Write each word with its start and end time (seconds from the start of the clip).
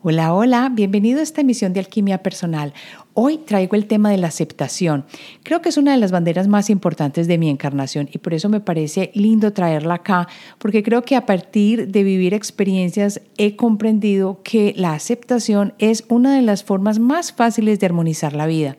Hola, 0.00 0.32
hola, 0.32 0.68
bienvenido 0.70 1.18
a 1.18 1.24
esta 1.24 1.40
emisión 1.40 1.72
de 1.72 1.80
Alquimia 1.80 2.22
Personal. 2.22 2.72
Hoy 3.14 3.38
traigo 3.38 3.74
el 3.74 3.86
tema 3.86 4.10
de 4.10 4.16
la 4.18 4.28
aceptación. 4.28 5.04
Creo 5.42 5.60
que 5.60 5.70
es 5.70 5.76
una 5.76 5.92
de 5.92 5.98
las 5.98 6.12
banderas 6.12 6.46
más 6.46 6.70
importantes 6.70 7.26
de 7.26 7.36
mi 7.36 7.50
encarnación 7.50 8.08
y 8.12 8.18
por 8.18 8.34
eso 8.34 8.48
me 8.48 8.60
parece 8.60 9.10
lindo 9.14 9.52
traerla 9.52 9.94
acá, 9.94 10.28
porque 10.58 10.82
creo 10.82 11.02
que 11.02 11.16
a 11.16 11.26
partir 11.26 11.88
de 11.88 12.04
vivir 12.04 12.32
experiencias 12.32 13.20
he 13.36 13.56
comprendido 13.56 14.40
que 14.44 14.72
la 14.76 14.92
aceptación 14.92 15.74
es 15.78 16.04
una 16.08 16.36
de 16.36 16.42
las 16.42 16.62
formas 16.62 16.98
más 16.98 17.32
fáciles 17.32 17.80
de 17.80 17.86
armonizar 17.86 18.34
la 18.34 18.46
vida. 18.46 18.76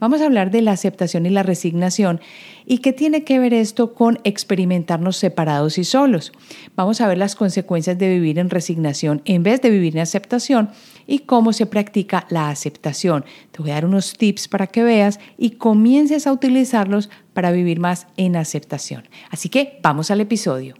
Vamos 0.00 0.22
a 0.22 0.26
hablar 0.26 0.50
de 0.50 0.62
la 0.62 0.72
aceptación 0.72 1.26
y 1.26 1.30
la 1.30 1.42
resignación 1.42 2.20
¿Y 2.66 2.78
qué 2.78 2.92
tiene 2.92 3.24
que 3.24 3.38
ver 3.38 3.54
esto 3.54 3.94
con 3.94 4.20
experimentarnos 4.24 5.16
separados 5.16 5.78
y 5.78 5.84
solos? 5.84 6.32
Vamos 6.76 7.00
a 7.00 7.08
ver 7.08 7.18
las 7.18 7.34
consecuencias 7.34 7.98
de 7.98 8.08
vivir 8.08 8.38
en 8.38 8.50
resignación 8.50 9.22
en 9.24 9.42
vez 9.42 9.60
de 9.60 9.70
vivir 9.70 9.96
en 9.96 10.02
aceptación 10.02 10.70
y 11.12 11.18
cómo 11.18 11.52
se 11.52 11.66
practica 11.66 12.26
la 12.30 12.48
aceptación. 12.48 13.26
Te 13.50 13.60
voy 13.60 13.70
a 13.70 13.74
dar 13.74 13.84
unos 13.84 14.16
tips 14.16 14.48
para 14.48 14.66
que 14.66 14.82
veas 14.82 15.20
y 15.36 15.50
comiences 15.50 16.26
a 16.26 16.32
utilizarlos 16.32 17.10
para 17.34 17.50
vivir 17.50 17.80
más 17.80 18.06
en 18.16 18.34
aceptación. 18.34 19.06
Así 19.30 19.50
que 19.50 19.78
vamos 19.82 20.10
al 20.10 20.22
episodio. 20.22 20.74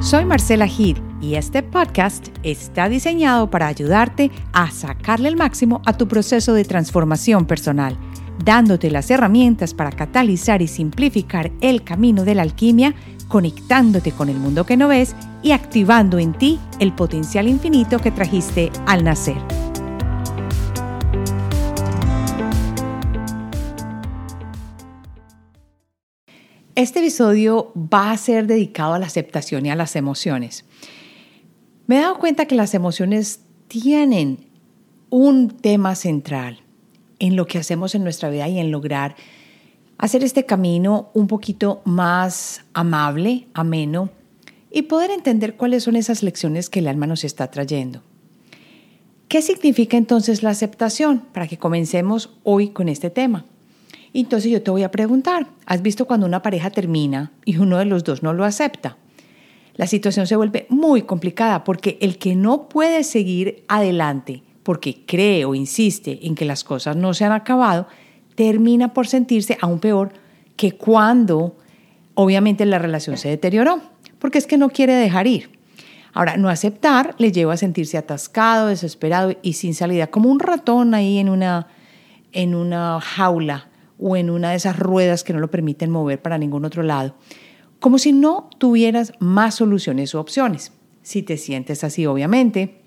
Soy 0.00 0.24
Marcela 0.26 0.68
Gid 0.68 0.98
y 1.20 1.34
este 1.34 1.64
podcast 1.64 2.28
está 2.44 2.88
diseñado 2.88 3.50
para 3.50 3.66
ayudarte 3.66 4.30
a 4.52 4.70
sacarle 4.70 5.26
el 5.26 5.36
máximo 5.36 5.82
a 5.84 5.96
tu 5.96 6.06
proceso 6.06 6.54
de 6.54 6.64
transformación 6.64 7.46
personal 7.46 7.98
dándote 8.42 8.90
las 8.90 9.10
herramientas 9.10 9.74
para 9.74 9.90
catalizar 9.90 10.62
y 10.62 10.66
simplificar 10.66 11.52
el 11.60 11.84
camino 11.84 12.24
de 12.24 12.34
la 12.34 12.42
alquimia, 12.42 12.94
conectándote 13.28 14.12
con 14.12 14.28
el 14.28 14.38
mundo 14.38 14.64
que 14.64 14.76
no 14.76 14.88
ves 14.88 15.14
y 15.42 15.52
activando 15.52 16.18
en 16.18 16.32
ti 16.32 16.58
el 16.78 16.92
potencial 16.92 17.48
infinito 17.48 17.98
que 17.98 18.10
trajiste 18.10 18.70
al 18.86 19.04
nacer. 19.04 19.36
Este 26.76 26.98
episodio 26.98 27.72
va 27.76 28.10
a 28.10 28.16
ser 28.16 28.48
dedicado 28.48 28.94
a 28.94 28.98
la 28.98 29.06
aceptación 29.06 29.64
y 29.64 29.70
a 29.70 29.76
las 29.76 29.94
emociones. 29.94 30.64
Me 31.86 31.98
he 31.98 32.00
dado 32.00 32.18
cuenta 32.18 32.46
que 32.46 32.56
las 32.56 32.74
emociones 32.74 33.40
tienen 33.68 34.50
un 35.10 35.50
tema 35.50 35.94
central 35.94 36.62
en 37.20 37.36
lo 37.36 37.46
que 37.46 37.58
hacemos 37.58 37.94
en 37.94 38.02
nuestra 38.02 38.28
vida 38.28 38.48
y 38.48 38.58
en 38.58 38.72
lograr 38.72 39.14
hacer 39.98 40.24
este 40.24 40.44
camino 40.46 41.10
un 41.14 41.26
poquito 41.26 41.82
más 41.84 42.64
amable, 42.72 43.46
ameno 43.54 44.10
y 44.70 44.82
poder 44.82 45.10
entender 45.10 45.56
cuáles 45.56 45.84
son 45.84 45.96
esas 45.96 46.22
lecciones 46.22 46.68
que 46.68 46.80
el 46.80 46.88
alma 46.88 47.06
nos 47.06 47.24
está 47.24 47.50
trayendo. 47.50 48.02
¿Qué 49.28 49.40
significa 49.42 49.96
entonces 49.96 50.42
la 50.42 50.50
aceptación? 50.50 51.20
Para 51.32 51.46
que 51.46 51.58
comencemos 51.58 52.30
hoy 52.42 52.68
con 52.70 52.88
este 52.88 53.10
tema. 53.10 53.44
Entonces 54.12 54.50
yo 54.50 54.62
te 54.62 54.70
voy 54.70 54.82
a 54.82 54.90
preguntar, 54.90 55.48
¿has 55.66 55.82
visto 55.82 56.06
cuando 56.06 56.26
una 56.26 56.42
pareja 56.42 56.70
termina 56.70 57.32
y 57.44 57.56
uno 57.56 57.78
de 57.78 57.84
los 57.84 58.04
dos 58.04 58.22
no 58.22 58.32
lo 58.32 58.44
acepta? 58.44 58.96
La 59.74 59.88
situación 59.88 60.26
se 60.26 60.36
vuelve 60.36 60.66
muy 60.68 61.02
complicada 61.02 61.64
porque 61.64 61.98
el 62.00 62.18
que 62.18 62.36
no 62.36 62.68
puede 62.68 63.02
seguir 63.02 63.64
adelante 63.66 64.42
porque 64.64 65.04
cree 65.06 65.44
o 65.44 65.54
insiste 65.54 66.26
en 66.26 66.34
que 66.34 66.44
las 66.44 66.64
cosas 66.64 66.96
no 66.96 67.14
se 67.14 67.24
han 67.24 67.32
acabado, 67.32 67.86
termina 68.34 68.92
por 68.92 69.06
sentirse 69.06 69.58
aún 69.60 69.78
peor 69.78 70.12
que 70.56 70.72
cuando 70.72 71.56
obviamente 72.14 72.64
la 72.64 72.78
relación 72.78 73.16
se 73.16 73.28
deterioró, 73.28 73.80
porque 74.18 74.38
es 74.38 74.46
que 74.46 74.58
no 74.58 74.70
quiere 74.70 74.94
dejar 74.94 75.26
ir. 75.26 75.50
Ahora, 76.12 76.36
no 76.36 76.48
aceptar 76.48 77.14
le 77.18 77.32
lleva 77.32 77.54
a 77.54 77.56
sentirse 77.56 77.98
atascado, 77.98 78.68
desesperado 78.68 79.34
y 79.42 79.54
sin 79.54 79.74
salida, 79.74 80.06
como 80.06 80.30
un 80.30 80.38
ratón 80.38 80.94
ahí 80.94 81.18
en 81.18 81.28
una, 81.28 81.66
en 82.32 82.54
una 82.54 83.00
jaula 83.00 83.68
o 83.98 84.16
en 84.16 84.30
una 84.30 84.50
de 84.50 84.56
esas 84.56 84.78
ruedas 84.78 85.24
que 85.24 85.32
no 85.32 85.40
lo 85.40 85.50
permiten 85.50 85.90
mover 85.90 86.22
para 86.22 86.38
ningún 86.38 86.64
otro 86.64 86.84
lado, 86.84 87.16
como 87.80 87.98
si 87.98 88.12
no 88.12 88.48
tuvieras 88.58 89.12
más 89.18 89.56
soluciones 89.56 90.14
o 90.14 90.20
opciones. 90.20 90.72
Si 91.02 91.22
te 91.22 91.36
sientes 91.36 91.84
así, 91.84 92.06
obviamente, 92.06 92.80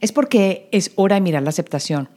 es 0.00 0.10
porque 0.12 0.68
es 0.72 0.92
hora 0.96 1.16
de 1.16 1.20
mirar 1.20 1.42
la 1.42 1.50
aceptación. 1.50 2.08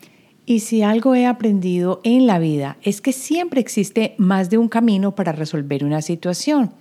Y 0.50 0.62
si 0.62 0.82
algo 0.82 1.14
he 1.14 1.26
aprendido 1.26 2.00
en 2.06 2.26
la 2.26 2.40
vida 2.40 2.78
es 2.82 3.02
que 3.02 3.12
siempre 3.12 3.60
existe 3.60 4.16
más 4.18 4.50
de 4.50 4.58
un 4.58 4.70
camino 4.70 5.14
para 5.14 5.34
resolver 5.34 5.84
una 5.84 6.02
situación. 6.02 6.72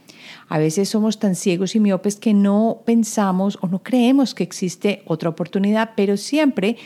A 0.48 0.58
veces 0.58 0.88
somos 0.88 1.18
tan 1.18 1.34
ciegos 1.34 1.74
y 1.74 1.80
miopes 1.80 2.14
que 2.14 2.32
no 2.32 2.82
pensamos 2.86 3.58
o 3.60 3.66
no 3.66 3.82
creemos 3.82 4.36
que 4.36 4.44
existe 4.44 5.02
otra 5.04 5.30
oportunidad, 5.30 5.90
pero 5.96 6.16
siempre 6.16 6.76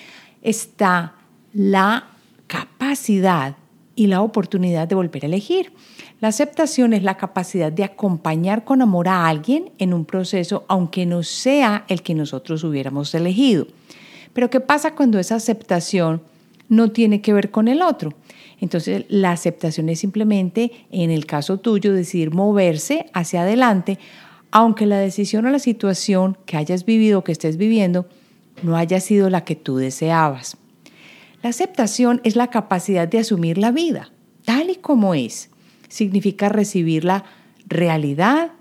está 0.40 1.16
la 1.52 2.06
capacidad 2.46 3.56
y 3.94 4.06
la 4.06 4.22
oportunidad 4.22 4.88
de 4.88 4.94
volver 4.94 5.24
a 5.24 5.26
elegir. 5.26 5.74
La 6.20 6.28
aceptación 6.28 6.94
es 6.94 7.02
la 7.02 7.18
capacidad 7.18 7.70
de 7.70 7.84
acompañar 7.84 8.64
con 8.64 8.80
amor 8.80 9.08
a 9.08 9.28
alguien 9.28 9.70
en 9.76 9.92
un 9.92 10.06
proceso, 10.06 10.64
aunque 10.66 11.04
no 11.04 11.24
sea 11.24 11.84
el 11.88 12.00
que 12.00 12.14
nosotros 12.14 12.64
hubiéramos 12.64 13.14
elegido. 13.14 13.66
Pero 14.32 14.48
¿qué 14.48 14.60
pasa 14.60 14.94
cuando 14.94 15.18
esa 15.18 15.34
aceptación 15.34 16.22
no 16.70 16.90
tiene 16.90 17.20
que 17.20 17.34
ver 17.34 17.50
con 17.50 17.68
el 17.68 17.82
otro? 17.82 18.14
Entonces, 18.60 19.04
la 19.08 19.32
aceptación 19.32 19.90
es 19.90 19.98
simplemente, 19.98 20.72
en 20.90 21.10
el 21.10 21.26
caso 21.26 21.58
tuyo, 21.58 21.92
decidir 21.92 22.32
moverse 22.32 23.06
hacia 23.12 23.42
adelante, 23.42 23.98
aunque 24.50 24.86
la 24.86 24.98
decisión 24.98 25.44
o 25.44 25.50
la 25.50 25.58
situación 25.58 26.38
que 26.46 26.56
hayas 26.56 26.86
vivido 26.86 27.18
o 27.18 27.24
que 27.24 27.32
estés 27.32 27.58
viviendo 27.58 28.08
no 28.62 28.76
haya 28.76 29.00
sido 29.00 29.30
la 29.30 29.44
que 29.44 29.56
tú 29.56 29.76
deseabas. 29.76 30.56
La 31.42 31.50
aceptación 31.50 32.20
es 32.24 32.36
la 32.36 32.48
capacidad 32.48 33.08
de 33.08 33.18
asumir 33.18 33.56
la 33.56 33.70
vida, 33.70 34.12
tal 34.44 34.70
y 34.70 34.76
como 34.76 35.14
es. 35.14 35.50
Significa 35.88 36.48
recibir 36.48 37.04
la 37.04 37.24
realidad 37.66 38.52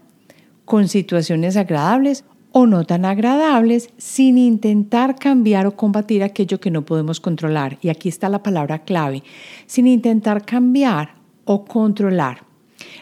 con 0.63 0.87
situaciones 0.87 1.57
agradables 1.57 2.23
o 2.51 2.65
no 2.65 2.85
tan 2.85 3.05
agradables 3.05 3.89
sin 3.97 4.37
intentar 4.37 5.15
cambiar 5.15 5.67
o 5.67 5.75
combatir 5.75 6.23
aquello 6.23 6.59
que 6.59 6.71
no 6.71 6.83
podemos 6.83 7.19
controlar. 7.19 7.77
Y 7.81 7.89
aquí 7.89 8.09
está 8.09 8.29
la 8.29 8.43
palabra 8.43 8.79
clave, 8.79 9.23
sin 9.67 9.87
intentar 9.87 10.45
cambiar 10.45 11.15
o 11.45 11.65
controlar. 11.65 12.43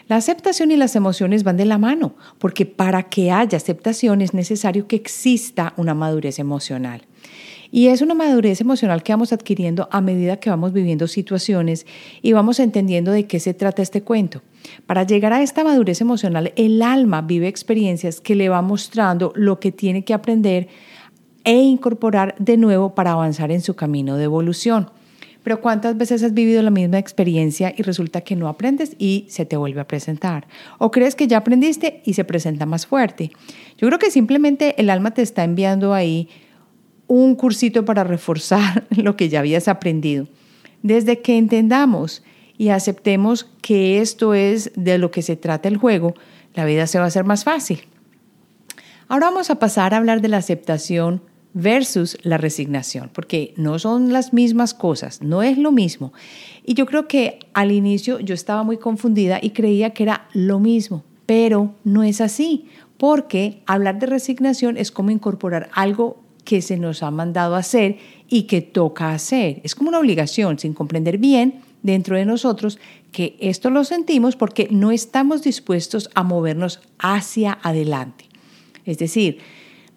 La 0.08 0.16
aceptación 0.16 0.70
y 0.70 0.76
las 0.76 0.96
emociones 0.96 1.44
van 1.44 1.56
de 1.56 1.64
la 1.64 1.78
mano, 1.78 2.14
porque 2.38 2.66
para 2.66 3.04
que 3.04 3.30
haya 3.30 3.56
aceptación 3.56 4.22
es 4.22 4.34
necesario 4.34 4.86
que 4.86 4.96
exista 4.96 5.74
una 5.76 5.94
madurez 5.94 6.38
emocional. 6.38 7.02
Y 7.70 7.88
es 7.88 8.00
una 8.00 8.14
madurez 8.14 8.60
emocional 8.60 9.02
que 9.02 9.12
vamos 9.12 9.32
adquiriendo 9.32 9.88
a 9.90 10.00
medida 10.00 10.38
que 10.38 10.50
vamos 10.50 10.72
viviendo 10.72 11.06
situaciones 11.06 11.86
y 12.22 12.32
vamos 12.32 12.60
entendiendo 12.60 13.12
de 13.12 13.26
qué 13.26 13.40
se 13.40 13.54
trata 13.54 13.82
este 13.82 14.02
cuento. 14.02 14.42
Para 14.86 15.02
llegar 15.02 15.32
a 15.32 15.42
esta 15.42 15.64
madurez 15.64 16.00
emocional, 16.00 16.52
el 16.56 16.82
alma 16.82 17.22
vive 17.22 17.48
experiencias 17.48 18.20
que 18.20 18.34
le 18.34 18.48
va 18.48 18.62
mostrando 18.62 19.32
lo 19.36 19.60
que 19.60 19.72
tiene 19.72 20.04
que 20.04 20.14
aprender 20.14 20.68
e 21.44 21.54
incorporar 21.54 22.34
de 22.38 22.56
nuevo 22.56 22.94
para 22.94 23.12
avanzar 23.12 23.50
en 23.50 23.60
su 23.60 23.74
camino 23.74 24.16
de 24.16 24.24
evolución. 24.24 24.90
Pero 25.44 25.60
¿cuántas 25.60 25.96
veces 25.96 26.22
has 26.22 26.34
vivido 26.34 26.60
la 26.62 26.70
misma 26.70 26.98
experiencia 26.98 27.72
y 27.74 27.82
resulta 27.82 28.20
que 28.20 28.36
no 28.36 28.48
aprendes 28.48 28.94
y 28.98 29.24
se 29.30 29.46
te 29.46 29.56
vuelve 29.56 29.80
a 29.80 29.88
presentar? 29.88 30.46
¿O 30.78 30.90
crees 30.90 31.14
que 31.14 31.26
ya 31.26 31.38
aprendiste 31.38 32.02
y 32.04 32.14
se 32.14 32.24
presenta 32.24 32.66
más 32.66 32.86
fuerte? 32.86 33.30
Yo 33.78 33.86
creo 33.86 33.98
que 33.98 34.10
simplemente 34.10 34.78
el 34.78 34.90
alma 34.90 35.12
te 35.12 35.22
está 35.22 35.44
enviando 35.44 35.94
ahí 35.94 36.28
un 37.08 37.34
cursito 37.34 37.84
para 37.84 38.04
reforzar 38.04 38.86
lo 38.96 39.16
que 39.16 39.28
ya 39.28 39.40
habías 39.40 39.66
aprendido. 39.66 40.28
Desde 40.82 41.20
que 41.20 41.36
entendamos 41.36 42.22
y 42.56 42.68
aceptemos 42.68 43.50
que 43.62 44.00
esto 44.00 44.34
es 44.34 44.70
de 44.76 44.98
lo 44.98 45.10
que 45.10 45.22
se 45.22 45.36
trata 45.36 45.68
el 45.68 45.76
juego, 45.76 46.14
la 46.54 46.64
vida 46.64 46.86
se 46.86 46.98
va 46.98 47.04
a 47.04 47.08
hacer 47.08 47.24
más 47.24 47.42
fácil. 47.44 47.80
Ahora 49.08 49.26
vamos 49.26 49.50
a 49.50 49.58
pasar 49.58 49.94
a 49.94 49.96
hablar 49.96 50.20
de 50.20 50.28
la 50.28 50.36
aceptación 50.36 51.22
versus 51.54 52.18
la 52.22 52.36
resignación, 52.36 53.10
porque 53.12 53.54
no 53.56 53.78
son 53.78 54.12
las 54.12 54.32
mismas 54.32 54.74
cosas, 54.74 55.22
no 55.22 55.42
es 55.42 55.56
lo 55.58 55.72
mismo. 55.72 56.12
Y 56.64 56.74
yo 56.74 56.86
creo 56.86 57.08
que 57.08 57.38
al 57.54 57.72
inicio 57.72 58.20
yo 58.20 58.34
estaba 58.34 58.62
muy 58.62 58.76
confundida 58.76 59.38
y 59.40 59.50
creía 59.50 59.90
que 59.90 60.02
era 60.02 60.28
lo 60.34 60.60
mismo, 60.60 61.04
pero 61.26 61.74
no 61.84 62.02
es 62.02 62.20
así, 62.20 62.66
porque 62.98 63.62
hablar 63.66 63.98
de 63.98 64.06
resignación 64.06 64.76
es 64.76 64.92
como 64.92 65.10
incorporar 65.10 65.70
algo 65.72 66.22
que 66.48 66.62
se 66.62 66.78
nos 66.78 67.02
ha 67.02 67.10
mandado 67.10 67.56
hacer 67.56 67.98
y 68.26 68.44
que 68.44 68.62
toca 68.62 69.12
hacer. 69.12 69.60
Es 69.64 69.74
como 69.74 69.90
una 69.90 69.98
obligación, 69.98 70.58
sin 70.58 70.72
comprender 70.72 71.18
bien 71.18 71.60
dentro 71.82 72.16
de 72.16 72.24
nosotros 72.24 72.78
que 73.12 73.36
esto 73.38 73.68
lo 73.68 73.84
sentimos 73.84 74.34
porque 74.34 74.66
no 74.70 74.90
estamos 74.90 75.42
dispuestos 75.42 76.08
a 76.14 76.22
movernos 76.22 76.80
hacia 76.98 77.58
adelante. 77.62 78.24
Es 78.86 78.96
decir, 78.96 79.40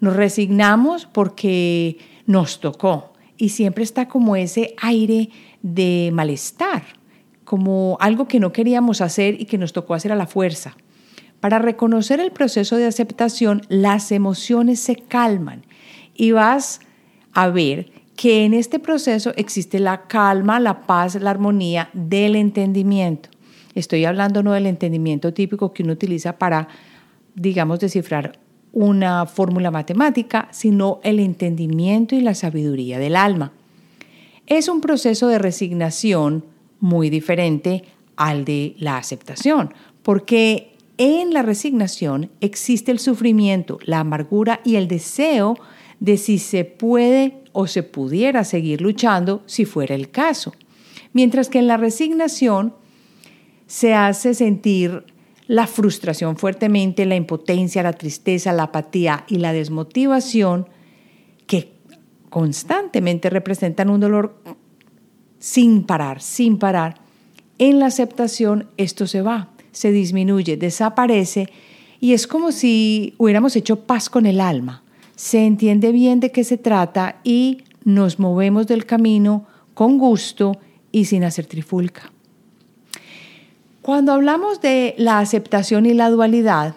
nos 0.01 0.17
resignamos 0.17 1.05
porque 1.05 1.99
nos 2.25 2.59
tocó 2.59 3.13
y 3.37 3.47
siempre 3.47 3.85
está 3.85 4.09
como 4.09 4.35
ese 4.35 4.75
aire 4.81 5.29
de 5.61 6.09
malestar, 6.11 6.83
como 7.45 7.95
algo 8.01 8.27
que 8.27 8.41
no 8.41 8.51
queríamos 8.51 8.99
hacer 8.99 9.39
y 9.39 9.45
que 9.45 9.57
nos 9.57 9.71
tocó 9.71 9.93
hacer 9.93 10.11
a 10.11 10.17
la 10.17 10.27
fuerza. 10.27 10.75
Para 11.39 11.59
reconocer 11.59 12.19
el 12.19 12.33
proceso 12.33 12.75
de 12.75 12.87
aceptación, 12.87 13.61
las 13.69 14.11
emociones 14.11 14.81
se 14.81 14.97
calman 14.97 15.63
y 16.21 16.33
vas 16.33 16.81
a 17.33 17.49
ver 17.49 17.89
que 18.15 18.45
en 18.45 18.53
este 18.53 18.77
proceso 18.77 19.33
existe 19.37 19.79
la 19.79 20.05
calma, 20.05 20.59
la 20.59 20.83
paz, 20.85 21.15
la 21.15 21.31
armonía 21.31 21.89
del 21.93 22.35
entendimiento. 22.35 23.29
Estoy 23.73 24.05
hablando 24.05 24.43
no 24.43 24.51
del 24.51 24.67
entendimiento 24.67 25.33
típico 25.33 25.73
que 25.73 25.81
uno 25.81 25.93
utiliza 25.93 26.37
para, 26.37 26.67
digamos, 27.33 27.79
descifrar 27.79 28.37
una 28.71 29.25
fórmula 29.25 29.71
matemática, 29.71 30.47
sino 30.51 30.99
el 31.03 31.19
entendimiento 31.19 32.13
y 32.13 32.21
la 32.21 32.35
sabiduría 32.35 32.99
del 32.99 33.15
alma. 33.15 33.53
Es 34.45 34.67
un 34.67 34.79
proceso 34.79 35.27
de 35.27 35.39
resignación 35.39 36.45
muy 36.79 37.09
diferente 37.09 37.83
al 38.15 38.45
de 38.45 38.75
la 38.77 38.97
aceptación, 38.97 39.73
porque 40.03 40.73
en 40.99 41.33
la 41.33 41.41
resignación 41.41 42.29
existe 42.41 42.91
el 42.91 42.99
sufrimiento, 42.99 43.79
la 43.85 44.01
amargura 44.01 44.61
y 44.63 44.75
el 44.75 44.87
deseo 44.87 45.55
de 45.55 45.80
si 46.17 46.39
se 46.39 46.65
puede 46.65 47.43
o 47.53 47.67
se 47.67 47.83
pudiera 47.83 48.43
seguir 48.43 48.81
luchando 48.81 49.43
si 49.45 49.65
fuera 49.65 49.95
el 49.95 50.09
caso. 50.09 50.53
Mientras 51.13 51.49
que 51.49 51.59
en 51.59 51.67
la 51.67 51.77
resignación 51.77 52.73
se 53.67 53.93
hace 53.93 54.33
sentir 54.33 55.05
la 55.47 55.67
frustración 55.67 56.37
fuertemente, 56.37 57.05
la 57.05 57.15
impotencia, 57.15 57.83
la 57.83 57.93
tristeza, 57.93 58.53
la 58.53 58.63
apatía 58.63 59.25
y 59.27 59.37
la 59.37 59.53
desmotivación 59.53 60.67
que 61.45 61.73
constantemente 62.29 63.29
representan 63.29 63.89
un 63.89 63.99
dolor 63.99 64.41
sin 65.39 65.83
parar, 65.83 66.21
sin 66.21 66.57
parar. 66.57 67.01
En 67.57 67.79
la 67.79 67.87
aceptación 67.87 68.69
esto 68.77 69.07
se 69.07 69.21
va, 69.21 69.49
se 69.71 69.91
disminuye, 69.91 70.57
desaparece 70.57 71.49
y 71.99 72.13
es 72.13 72.27
como 72.27 72.51
si 72.51 73.13
hubiéramos 73.17 73.55
hecho 73.55 73.81
paz 73.81 74.09
con 74.09 74.25
el 74.25 74.39
alma. 74.39 74.83
Se 75.21 75.45
entiende 75.45 75.91
bien 75.91 76.19
de 76.19 76.31
qué 76.31 76.43
se 76.43 76.57
trata 76.57 77.21
y 77.23 77.59
nos 77.83 78.17
movemos 78.17 78.65
del 78.65 78.87
camino 78.87 79.45
con 79.75 79.99
gusto 79.99 80.57
y 80.91 81.05
sin 81.05 81.23
hacer 81.23 81.45
trifulca. 81.45 82.11
Cuando 83.83 84.13
hablamos 84.13 84.61
de 84.61 84.95
la 84.97 85.19
aceptación 85.19 85.85
y 85.85 85.93
la 85.93 86.09
dualidad, 86.09 86.73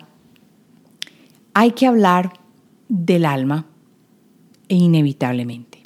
hay 1.55 1.71
que 1.71 1.87
hablar 1.87 2.35
del 2.91 3.25
alma 3.25 3.65
e 4.69 4.75
inevitablemente. 4.75 5.83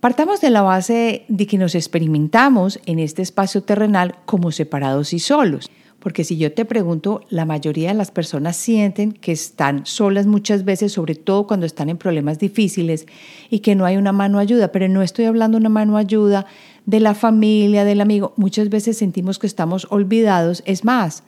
Partamos 0.00 0.40
de 0.40 0.48
la 0.48 0.62
base 0.62 1.26
de 1.28 1.46
que 1.46 1.58
nos 1.58 1.74
experimentamos 1.74 2.80
en 2.86 2.98
este 2.98 3.20
espacio 3.20 3.62
terrenal 3.62 4.16
como 4.24 4.52
separados 4.52 5.12
y 5.12 5.18
solos. 5.18 5.70
Porque 6.00 6.24
si 6.24 6.38
yo 6.38 6.52
te 6.52 6.64
pregunto, 6.64 7.20
la 7.28 7.44
mayoría 7.44 7.88
de 7.88 7.94
las 7.94 8.10
personas 8.10 8.56
sienten 8.56 9.12
que 9.12 9.32
están 9.32 9.84
solas 9.84 10.26
muchas 10.26 10.64
veces, 10.64 10.92
sobre 10.92 11.14
todo 11.14 11.46
cuando 11.46 11.66
están 11.66 11.90
en 11.90 11.98
problemas 11.98 12.38
difíciles 12.38 13.06
y 13.50 13.58
que 13.58 13.74
no 13.74 13.84
hay 13.84 13.98
una 13.98 14.12
mano 14.12 14.38
ayuda, 14.38 14.72
pero 14.72 14.88
no 14.88 15.02
estoy 15.02 15.26
hablando 15.26 15.56
de 15.56 15.60
una 15.60 15.68
mano 15.68 15.98
ayuda 15.98 16.46
de 16.86 17.00
la 17.00 17.14
familia, 17.14 17.84
del 17.84 18.00
amigo, 18.00 18.32
muchas 18.36 18.70
veces 18.70 18.96
sentimos 18.96 19.38
que 19.38 19.46
estamos 19.46 19.86
olvidados. 19.90 20.62
Es 20.64 20.84
más, 20.84 21.22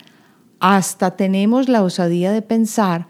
hasta 0.58 1.16
tenemos 1.16 1.68
la 1.68 1.82
osadía 1.82 2.32
de 2.32 2.40
pensar 2.40 3.08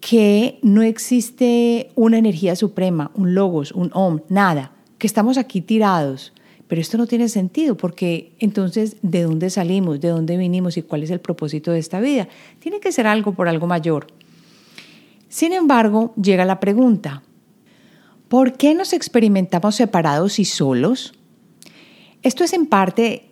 que 0.00 0.58
no 0.60 0.82
existe 0.82 1.92
una 1.94 2.18
energía 2.18 2.56
suprema, 2.56 3.10
un 3.14 3.34
logos, 3.34 3.72
un 3.72 3.90
om, 3.94 4.20
nada, 4.28 4.72
que 4.98 5.06
estamos 5.06 5.38
aquí 5.38 5.62
tirados. 5.62 6.33
Pero 6.74 6.82
esto 6.82 6.98
no 6.98 7.06
tiene 7.06 7.28
sentido 7.28 7.76
porque 7.76 8.32
entonces, 8.40 8.96
¿de 9.00 9.22
dónde 9.22 9.48
salimos? 9.48 10.00
¿De 10.00 10.08
dónde 10.08 10.36
vinimos? 10.36 10.76
¿Y 10.76 10.82
cuál 10.82 11.04
es 11.04 11.10
el 11.10 11.20
propósito 11.20 11.70
de 11.70 11.78
esta 11.78 12.00
vida? 12.00 12.26
Tiene 12.58 12.80
que 12.80 12.90
ser 12.90 13.06
algo 13.06 13.32
por 13.32 13.46
algo 13.46 13.68
mayor. 13.68 14.08
Sin 15.28 15.52
embargo, 15.52 16.12
llega 16.20 16.44
la 16.44 16.58
pregunta, 16.58 17.22
¿por 18.26 18.54
qué 18.54 18.74
nos 18.74 18.92
experimentamos 18.92 19.76
separados 19.76 20.40
y 20.40 20.44
solos? 20.44 21.14
Esto 22.24 22.42
es 22.42 22.52
en 22.52 22.66
parte 22.66 23.28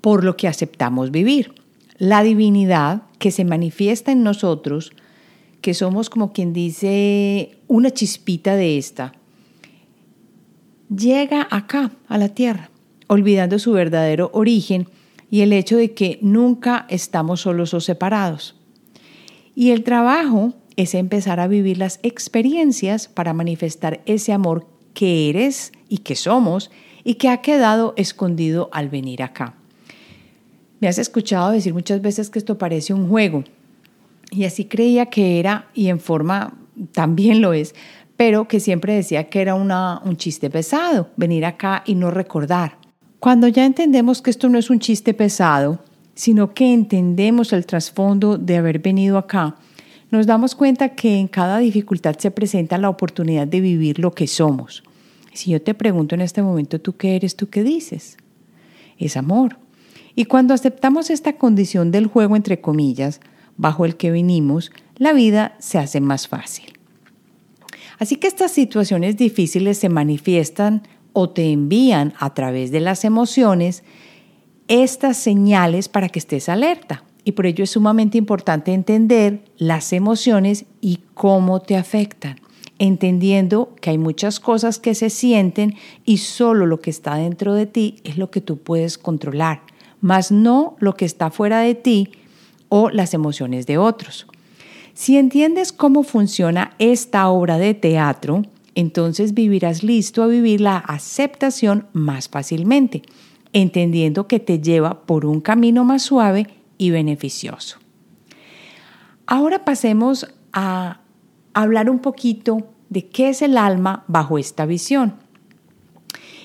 por 0.00 0.24
lo 0.24 0.38
que 0.38 0.48
aceptamos 0.48 1.10
vivir. 1.10 1.52
La 1.98 2.22
divinidad 2.22 3.02
que 3.18 3.30
se 3.30 3.44
manifiesta 3.44 4.10
en 4.10 4.22
nosotros, 4.22 4.92
que 5.60 5.74
somos 5.74 6.08
como 6.08 6.32
quien 6.32 6.54
dice 6.54 7.58
una 7.68 7.90
chispita 7.90 8.56
de 8.56 8.78
esta, 8.78 9.19
llega 10.94 11.46
acá, 11.50 11.92
a 12.08 12.18
la 12.18 12.28
tierra, 12.28 12.70
olvidando 13.06 13.58
su 13.58 13.72
verdadero 13.72 14.30
origen 14.32 14.88
y 15.30 15.42
el 15.42 15.52
hecho 15.52 15.76
de 15.76 15.92
que 15.92 16.18
nunca 16.22 16.86
estamos 16.88 17.42
solos 17.42 17.72
o 17.74 17.80
separados. 17.80 18.56
Y 19.54 19.70
el 19.70 19.84
trabajo 19.84 20.54
es 20.76 20.94
empezar 20.94 21.40
a 21.40 21.48
vivir 21.48 21.78
las 21.78 22.00
experiencias 22.02 23.08
para 23.08 23.32
manifestar 23.32 24.00
ese 24.06 24.32
amor 24.32 24.66
que 24.94 25.28
eres 25.28 25.72
y 25.88 25.98
que 25.98 26.16
somos 26.16 26.70
y 27.04 27.14
que 27.14 27.28
ha 27.28 27.42
quedado 27.42 27.94
escondido 27.96 28.68
al 28.72 28.88
venir 28.88 29.22
acá. 29.22 29.54
Me 30.80 30.88
has 30.88 30.98
escuchado 30.98 31.50
decir 31.50 31.74
muchas 31.74 32.00
veces 32.00 32.30
que 32.30 32.38
esto 32.38 32.58
parece 32.58 32.94
un 32.94 33.08
juego 33.08 33.44
y 34.30 34.44
así 34.44 34.64
creía 34.64 35.06
que 35.06 35.38
era 35.38 35.68
y 35.74 35.88
en 35.88 36.00
forma 36.00 36.54
también 36.92 37.40
lo 37.40 37.52
es, 37.52 37.74
pero 38.20 38.46
que 38.48 38.60
siempre 38.60 38.94
decía 38.94 39.30
que 39.30 39.40
era 39.40 39.54
una, 39.54 40.02
un 40.04 40.18
chiste 40.18 40.50
pesado 40.50 41.08
venir 41.16 41.46
acá 41.46 41.82
y 41.86 41.94
no 41.94 42.10
recordar. 42.10 42.76
Cuando 43.18 43.48
ya 43.48 43.64
entendemos 43.64 44.20
que 44.20 44.28
esto 44.28 44.50
no 44.50 44.58
es 44.58 44.68
un 44.68 44.78
chiste 44.78 45.14
pesado, 45.14 45.78
sino 46.14 46.52
que 46.52 46.70
entendemos 46.70 47.54
el 47.54 47.64
trasfondo 47.64 48.36
de 48.36 48.58
haber 48.58 48.80
venido 48.80 49.16
acá, 49.16 49.56
nos 50.10 50.26
damos 50.26 50.54
cuenta 50.54 50.90
que 50.90 51.16
en 51.16 51.28
cada 51.28 51.56
dificultad 51.60 52.14
se 52.18 52.30
presenta 52.30 52.76
la 52.76 52.90
oportunidad 52.90 53.46
de 53.46 53.62
vivir 53.62 53.98
lo 53.98 54.12
que 54.12 54.26
somos. 54.26 54.82
Si 55.32 55.52
yo 55.52 55.62
te 55.62 55.72
pregunto 55.72 56.14
en 56.14 56.20
este 56.20 56.42
momento, 56.42 56.78
¿tú 56.78 56.98
qué 56.98 57.16
eres? 57.16 57.36
¿Tú 57.36 57.48
qué 57.48 57.62
dices? 57.62 58.18
Es 58.98 59.16
amor. 59.16 59.56
Y 60.14 60.26
cuando 60.26 60.52
aceptamos 60.52 61.08
esta 61.08 61.38
condición 61.38 61.90
del 61.90 62.06
juego, 62.06 62.36
entre 62.36 62.60
comillas, 62.60 63.22
bajo 63.56 63.86
el 63.86 63.96
que 63.96 64.10
venimos, 64.10 64.72
la 64.98 65.14
vida 65.14 65.56
se 65.58 65.78
hace 65.78 66.02
más 66.02 66.28
fácil. 66.28 66.79
Así 68.00 68.16
que 68.16 68.26
estas 68.26 68.50
situaciones 68.50 69.16
difíciles 69.16 69.78
se 69.78 69.88
manifiestan 69.88 70.82
o 71.12 71.30
te 71.30 71.52
envían 71.52 72.14
a 72.18 72.34
través 72.34 72.72
de 72.72 72.80
las 72.80 73.04
emociones 73.04 73.84
estas 74.68 75.16
señales 75.18 75.88
para 75.88 76.08
que 76.08 76.18
estés 76.18 76.48
alerta. 76.48 77.04
Y 77.24 77.32
por 77.32 77.44
ello 77.44 77.62
es 77.62 77.70
sumamente 77.70 78.16
importante 78.16 78.72
entender 78.72 79.44
las 79.58 79.92
emociones 79.92 80.64
y 80.80 81.00
cómo 81.14 81.60
te 81.60 81.76
afectan 81.76 82.40
entendiendo 82.80 83.74
que 83.82 83.90
hay 83.90 83.98
muchas 83.98 84.40
cosas 84.40 84.78
que 84.78 84.94
se 84.94 85.10
sienten 85.10 85.76
y 86.06 86.16
solo 86.16 86.64
lo 86.64 86.80
que 86.80 86.88
está 86.88 87.16
dentro 87.16 87.52
de 87.52 87.66
ti 87.66 87.96
es 88.04 88.16
lo 88.16 88.30
que 88.30 88.40
tú 88.40 88.56
puedes 88.56 88.96
controlar, 88.96 89.60
más 90.00 90.32
no 90.32 90.76
lo 90.80 90.96
que 90.96 91.04
está 91.04 91.30
fuera 91.30 91.60
de 91.60 91.74
ti 91.74 92.10
o 92.70 92.88
las 92.88 93.12
emociones 93.12 93.66
de 93.66 93.76
otros. 93.76 94.26
Si 94.94 95.16
entiendes 95.16 95.72
cómo 95.72 96.02
funciona 96.02 96.72
esta 96.78 97.28
obra 97.28 97.58
de 97.58 97.74
teatro, 97.74 98.42
entonces 98.74 99.34
vivirás 99.34 99.82
listo 99.82 100.22
a 100.22 100.26
vivir 100.26 100.60
la 100.60 100.76
aceptación 100.76 101.86
más 101.92 102.28
fácilmente, 102.28 103.02
entendiendo 103.52 104.26
que 104.26 104.40
te 104.40 104.60
lleva 104.60 105.02
por 105.06 105.26
un 105.26 105.40
camino 105.40 105.84
más 105.84 106.02
suave 106.02 106.46
y 106.78 106.90
beneficioso. 106.90 107.78
Ahora 109.26 109.64
pasemos 109.64 110.26
a 110.52 111.00
hablar 111.54 111.90
un 111.90 112.00
poquito 112.00 112.68
de 112.88 113.06
qué 113.08 113.28
es 113.28 113.42
el 113.42 113.56
alma 113.56 114.04
bajo 114.08 114.38
esta 114.38 114.66
visión. 114.66 115.14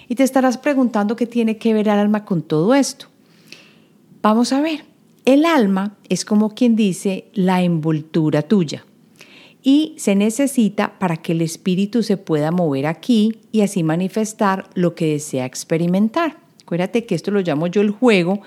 Y 0.07 0.15
te 0.15 0.23
estarás 0.23 0.57
preguntando 0.57 1.15
qué 1.15 1.25
tiene 1.25 1.57
que 1.57 1.73
ver 1.73 1.87
el 1.87 1.99
alma 1.99 2.25
con 2.25 2.43
todo 2.43 2.75
esto. 2.75 3.07
Vamos 4.21 4.53
a 4.53 4.61
ver, 4.61 4.85
el 5.25 5.46
alma 5.46 5.98
es 6.10 6.24
como 6.24 6.53
quien 6.53 6.75
dice 6.75 7.25
la 7.34 7.62
envoltura 7.62 8.44
tuya 8.44 8.86
y 9.63 9.96
se 9.98 10.15
necesita 10.15 11.00
para 11.00 11.17
que 11.17 11.32
el 11.32 11.41
espíritu 11.41 12.03
se 12.03 12.17
pueda 12.17 12.51
mover 12.51 12.86
aquí 12.86 13.39
y 13.51 13.62
así 13.62 13.82
manifestar 13.82 14.70
lo 14.75 14.94
que 14.94 15.13
desea 15.13 15.46
experimentar. 15.46 16.38
Acuérdate 16.62 17.05
que 17.05 17.15
esto 17.15 17.32
lo 17.32 17.41
llamo 17.41 17.65
yo 17.65 17.82
el 17.82 17.89
juego 17.89 18.41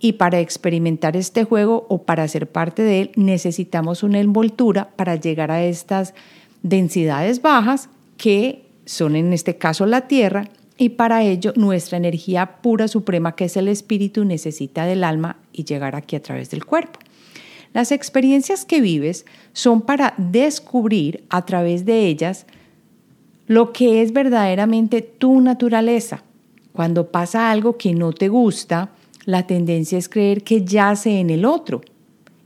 y 0.00 0.12
para 0.12 0.40
experimentar 0.40 1.16
este 1.16 1.44
juego 1.44 1.86
o 1.88 2.02
para 2.02 2.28
ser 2.28 2.46
parte 2.46 2.82
de 2.82 3.00
él 3.00 3.10
necesitamos 3.16 4.02
una 4.02 4.20
envoltura 4.20 4.90
para 4.96 5.16
llegar 5.16 5.50
a 5.50 5.64
estas 5.64 6.14
densidades 6.62 7.40
bajas 7.40 7.88
que 8.18 8.66
son 8.84 9.16
en 9.16 9.32
este 9.32 9.56
caso 9.56 9.86
la 9.86 10.08
Tierra 10.08 10.50
y 10.80 10.88
para 10.88 11.22
ello 11.22 11.52
nuestra 11.56 11.98
energía 11.98 12.62
pura 12.62 12.88
suprema 12.88 13.36
que 13.36 13.44
es 13.44 13.56
el 13.58 13.68
espíritu 13.68 14.24
necesita 14.24 14.86
del 14.86 15.04
alma 15.04 15.36
y 15.52 15.64
llegar 15.64 15.94
aquí 15.94 16.16
a 16.16 16.22
través 16.22 16.48
del 16.48 16.64
cuerpo. 16.64 16.98
Las 17.74 17.92
experiencias 17.92 18.64
que 18.64 18.80
vives 18.80 19.26
son 19.52 19.82
para 19.82 20.14
descubrir 20.16 21.22
a 21.28 21.44
través 21.44 21.84
de 21.84 22.06
ellas 22.06 22.46
lo 23.46 23.74
que 23.74 24.00
es 24.00 24.14
verdaderamente 24.14 25.02
tu 25.02 25.42
naturaleza. 25.42 26.24
Cuando 26.72 27.10
pasa 27.10 27.50
algo 27.50 27.76
que 27.76 27.92
no 27.92 28.14
te 28.14 28.28
gusta, 28.28 28.88
la 29.26 29.46
tendencia 29.46 29.98
es 29.98 30.08
creer 30.08 30.42
que 30.42 30.64
yace 30.64 31.20
en 31.20 31.28
el 31.28 31.44
otro, 31.44 31.82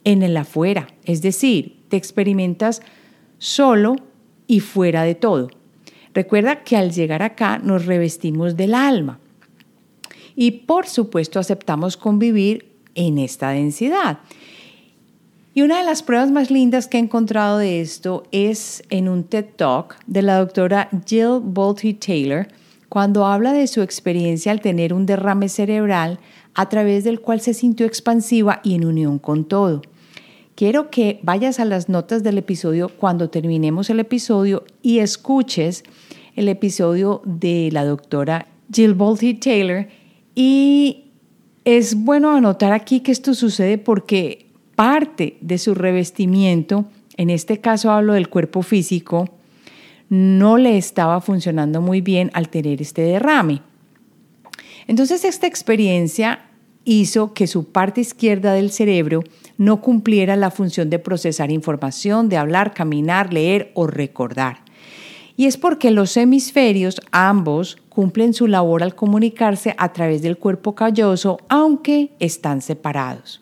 en 0.03 0.25
el 0.25 0.37
afuera. 0.37 0.89
Es 1.05 1.23
decir, 1.23 1.77
te 1.89 1.97
experimentas 1.97 2.83
solo 3.39 3.95
y 4.49 4.59
fuera 4.59 5.05
de 5.05 5.15
todo. 5.15 5.51
Recuerda 6.15 6.63
que 6.63 6.77
al 6.77 6.93
llegar 6.93 7.23
acá 7.23 7.59
nos 7.59 7.87
revestimos 7.87 8.57
del 8.57 8.75
alma 8.75 9.19
y 10.37 10.51
por 10.53 10.87
supuesto 10.87 11.39
aceptamos 11.39 11.97
convivir 11.97 12.73
en 12.95 13.19
esta 13.19 13.51
densidad. 13.51 14.19
Y 15.57 15.63
una 15.63 15.79
de 15.79 15.85
las 15.85 16.03
pruebas 16.03 16.31
más 16.33 16.51
lindas 16.51 16.89
que 16.89 16.97
he 16.97 17.01
encontrado 17.01 17.59
de 17.59 17.81
esto 17.81 18.25
es 18.33 18.83
en 18.91 19.09
un 19.09 19.25
TED 19.25 19.47
Talk 19.57 19.97
de 20.07 20.23
la 20.23 20.39
doctora 20.39 20.89
Jill 21.07 21.41
Bolte 21.43 21.95
Taylor, 21.95 22.49
cuando 22.89 23.27
habla 23.27 23.53
de 23.53 23.67
su 23.67 23.81
experiencia 23.81 24.51
al 24.51 24.61
tener 24.61 24.93
un 24.93 25.07
derrame 25.07 25.49
cerebral 25.49 26.19
a 26.55 26.69
través 26.69 27.05
del 27.05 27.21
cual 27.21 27.41
se 27.41 27.55
sintió 27.55 27.87
expansiva 27.87 28.61
y 28.65 28.75
en 28.75 28.85
unión 28.85 29.19
con 29.19 29.45
todo. 29.45 29.83
Quiero 30.55 30.89
que 30.89 31.19
vayas 31.23 31.59
a 31.59 31.65
las 31.65 31.89
notas 31.89 32.23
del 32.23 32.39
episodio 32.39 32.89
cuando 32.89 33.29
terminemos 33.29 33.91
el 33.91 33.99
episodio 33.99 34.63
y 34.83 35.01
escuches 35.01 35.83
el 36.37 36.49
episodio 36.49 37.23
de 37.25 37.71
la 37.73 37.85
doctora 37.85 38.47
Jill 38.73 38.95
Bolte 38.95 39.35
Taylor. 39.35 39.89
Y 40.37 41.07
es 41.65 41.97
bueno 41.97 42.31
anotar 42.31 42.73
aquí 42.73 43.01
que 43.01 43.11
esto 43.11 43.35
sucede 43.35 43.79
porque 43.79 44.47
parte 44.77 45.39
de 45.41 45.59
su 45.59 45.75
revestimiento, 45.75 46.85
en 47.17 47.31
este 47.31 47.61
caso 47.61 47.91
hablo 47.91 48.13
del 48.13 48.29
cuerpo 48.29 48.63
físico, 48.63 49.29
no 50.09 50.57
le 50.57 50.79
estaba 50.79 51.21
funcionando 51.21 51.81
muy 51.81 52.01
bien 52.01 52.31
al 52.33 52.49
tener 52.49 52.81
este 52.81 53.03
derrame. 53.03 53.61
Entonces 54.87 55.25
esta 55.25 55.49
experiencia 55.49 56.47
hizo 56.85 57.33
que 57.33 57.47
su 57.47 57.65
parte 57.65 58.01
izquierda 58.01 58.53
del 58.53 58.71
cerebro 58.71 59.23
no 59.57 59.81
cumpliera 59.81 60.37
la 60.37 60.51
función 60.51 60.91
de 60.91 60.99
procesar 60.99 61.51
información, 61.51 62.29
de 62.29 62.37
hablar, 62.37 62.75
caminar, 62.75 63.33
leer 63.33 63.71
o 63.75 63.87
recordar. 63.87 64.59
Y 65.37 65.47
es 65.47 65.57
porque 65.57 65.91
los 65.91 66.17
hemisferios, 66.17 67.01
ambos, 67.11 67.77
cumplen 67.89 68.35
su 68.35 68.47
labor 68.47 68.83
al 68.83 68.95
comunicarse 68.95 69.75
a 69.79 69.93
través 69.93 70.23
del 70.23 70.37
cuerpo 70.37 70.75
calloso, 70.75 71.39
aunque 71.49 72.11
están 72.21 72.61
separados. 72.61 73.41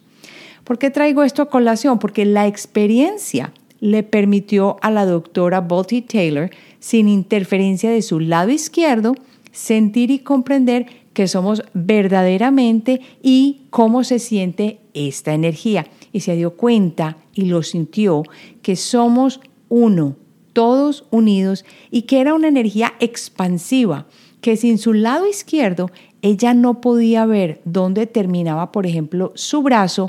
¿Por 0.64 0.78
qué 0.78 0.90
traigo 0.90 1.22
esto 1.22 1.42
a 1.42 1.50
colación? 1.50 1.98
Porque 1.98 2.24
la 2.24 2.46
experiencia 2.46 3.52
le 3.80 4.02
permitió 4.04 4.76
a 4.80 4.90
la 4.90 5.04
doctora 5.04 5.60
Balti 5.60 6.02
Taylor, 6.02 6.50
sin 6.78 7.08
interferencia 7.08 7.90
de 7.90 8.00
su 8.00 8.20
lado 8.20 8.50
izquierdo, 8.50 9.14
sentir 9.50 10.10
y 10.10 10.20
comprender 10.20 10.86
que 11.12 11.28
somos 11.28 11.62
verdaderamente 11.74 13.00
y 13.22 13.62
cómo 13.70 14.04
se 14.04 14.18
siente 14.18 14.80
esta 14.94 15.34
energía. 15.34 15.86
Y 16.12 16.20
se 16.20 16.36
dio 16.36 16.56
cuenta 16.56 17.18
y 17.34 17.46
lo 17.46 17.62
sintió 17.62 18.22
que 18.62 18.76
somos 18.76 19.40
uno, 19.68 20.16
todos 20.52 21.06
unidos, 21.10 21.64
y 21.90 22.02
que 22.02 22.20
era 22.20 22.34
una 22.34 22.48
energía 22.48 22.92
expansiva, 23.00 24.06
que 24.40 24.56
sin 24.56 24.78
su 24.78 24.92
lado 24.92 25.26
izquierdo 25.26 25.90
ella 26.20 26.54
no 26.54 26.80
podía 26.80 27.26
ver 27.26 27.60
dónde 27.64 28.06
terminaba, 28.06 28.70
por 28.72 28.86
ejemplo, 28.86 29.32
su 29.34 29.62
brazo 29.62 30.08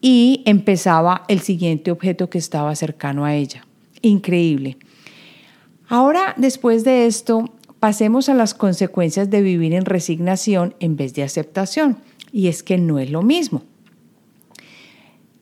y 0.00 0.42
empezaba 0.46 1.24
el 1.28 1.40
siguiente 1.40 1.90
objeto 1.90 2.30
que 2.30 2.38
estaba 2.38 2.74
cercano 2.76 3.24
a 3.24 3.34
ella. 3.34 3.66
Increíble. 4.02 4.76
Ahora, 5.88 6.34
después 6.36 6.84
de 6.84 7.06
esto, 7.06 7.50
pasemos 7.80 8.28
a 8.28 8.34
las 8.34 8.54
consecuencias 8.54 9.30
de 9.30 9.42
vivir 9.42 9.74
en 9.74 9.84
resignación 9.84 10.74
en 10.80 10.96
vez 10.96 11.14
de 11.14 11.22
aceptación. 11.22 11.98
Y 12.32 12.48
es 12.48 12.62
que 12.62 12.78
no 12.78 12.98
es 12.98 13.10
lo 13.10 13.22
mismo. 13.22 13.62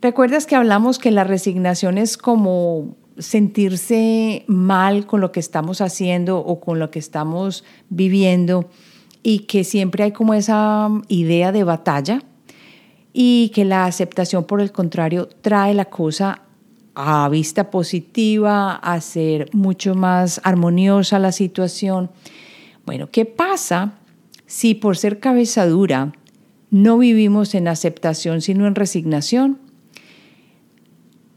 ¿Recuerdas 0.01 0.47
que 0.47 0.55
hablamos 0.55 0.99
que 0.99 1.11
la 1.11 1.25
resignación 1.25 1.99
es 1.99 2.17
como 2.17 2.97
sentirse 3.19 4.45
mal 4.47 5.07
con 5.07 5.21
lo 5.21 5.33
que 5.33 5.41
estamos 5.41 5.81
haciendo 5.81 6.39
o 6.39 6.61
con 6.61 6.79
lo 6.79 6.91
que 6.91 6.99
estamos 6.99 7.65
viviendo 7.89 8.69
y 9.23 9.41
que 9.41 9.65
siempre 9.65 10.05
hay 10.05 10.13
como 10.13 10.35
esa 10.35 10.91
idea 11.09 11.51
de 11.51 11.65
batalla 11.65 12.23
y 13.13 13.51
que 13.55 13.65
la 13.65 13.87
aceptación 13.87 14.45
por 14.45 14.61
el 14.61 14.71
contrario 14.71 15.29
trae 15.41 15.73
la 15.73 15.87
cosa 15.87 16.43
a 16.99 17.29
vista 17.29 17.71
positiva, 17.71 18.75
a 18.75 19.01
ser 19.03 19.51
mucho 19.53 19.95
más 19.95 20.41
armoniosa 20.45 21.19
la 21.19 21.31
situación. 21.31 22.11
Bueno, 22.87 23.11
¿qué 23.11 23.27
pasa 23.27 23.99
si 24.47 24.75
por 24.75 24.97
ser 24.97 25.21
cabeza 25.21 25.67
dura 25.67 26.13
no 26.71 26.97
vivimos 26.97 27.55
en 27.55 27.69
aceptación 27.69 28.41
sino 28.41 28.67
en 28.67 28.75
resignación? 28.75 29.59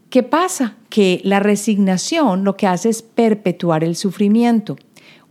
¿Qué 0.08 0.22
pasa? 0.22 0.76
Que 0.88 1.20
la 1.24 1.40
resignación 1.40 2.42
lo 2.42 2.56
que 2.56 2.66
hace 2.66 2.88
es 2.88 3.02
perpetuar 3.02 3.84
el 3.84 3.96
sufrimiento. 3.96 4.76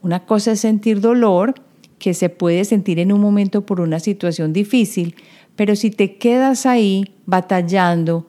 Una 0.03 0.27
cosa 0.27 0.51
es 0.51 0.59
sentir 0.59 1.01
dolor, 1.01 1.55
que 1.98 2.13
se 2.13 2.29
puede 2.29 2.65
sentir 2.65 3.00
en 3.00 3.12
un 3.12 3.19
momento 3.19 3.65
por 3.65 3.81
una 3.81 4.00
situación 4.00 4.53
difícil, 4.53 5.15
pero 5.55 5.75
si 5.75 5.89
te 5.89 6.17
quedas 6.17 6.67
ahí 6.67 7.15
batallando, 7.25 8.27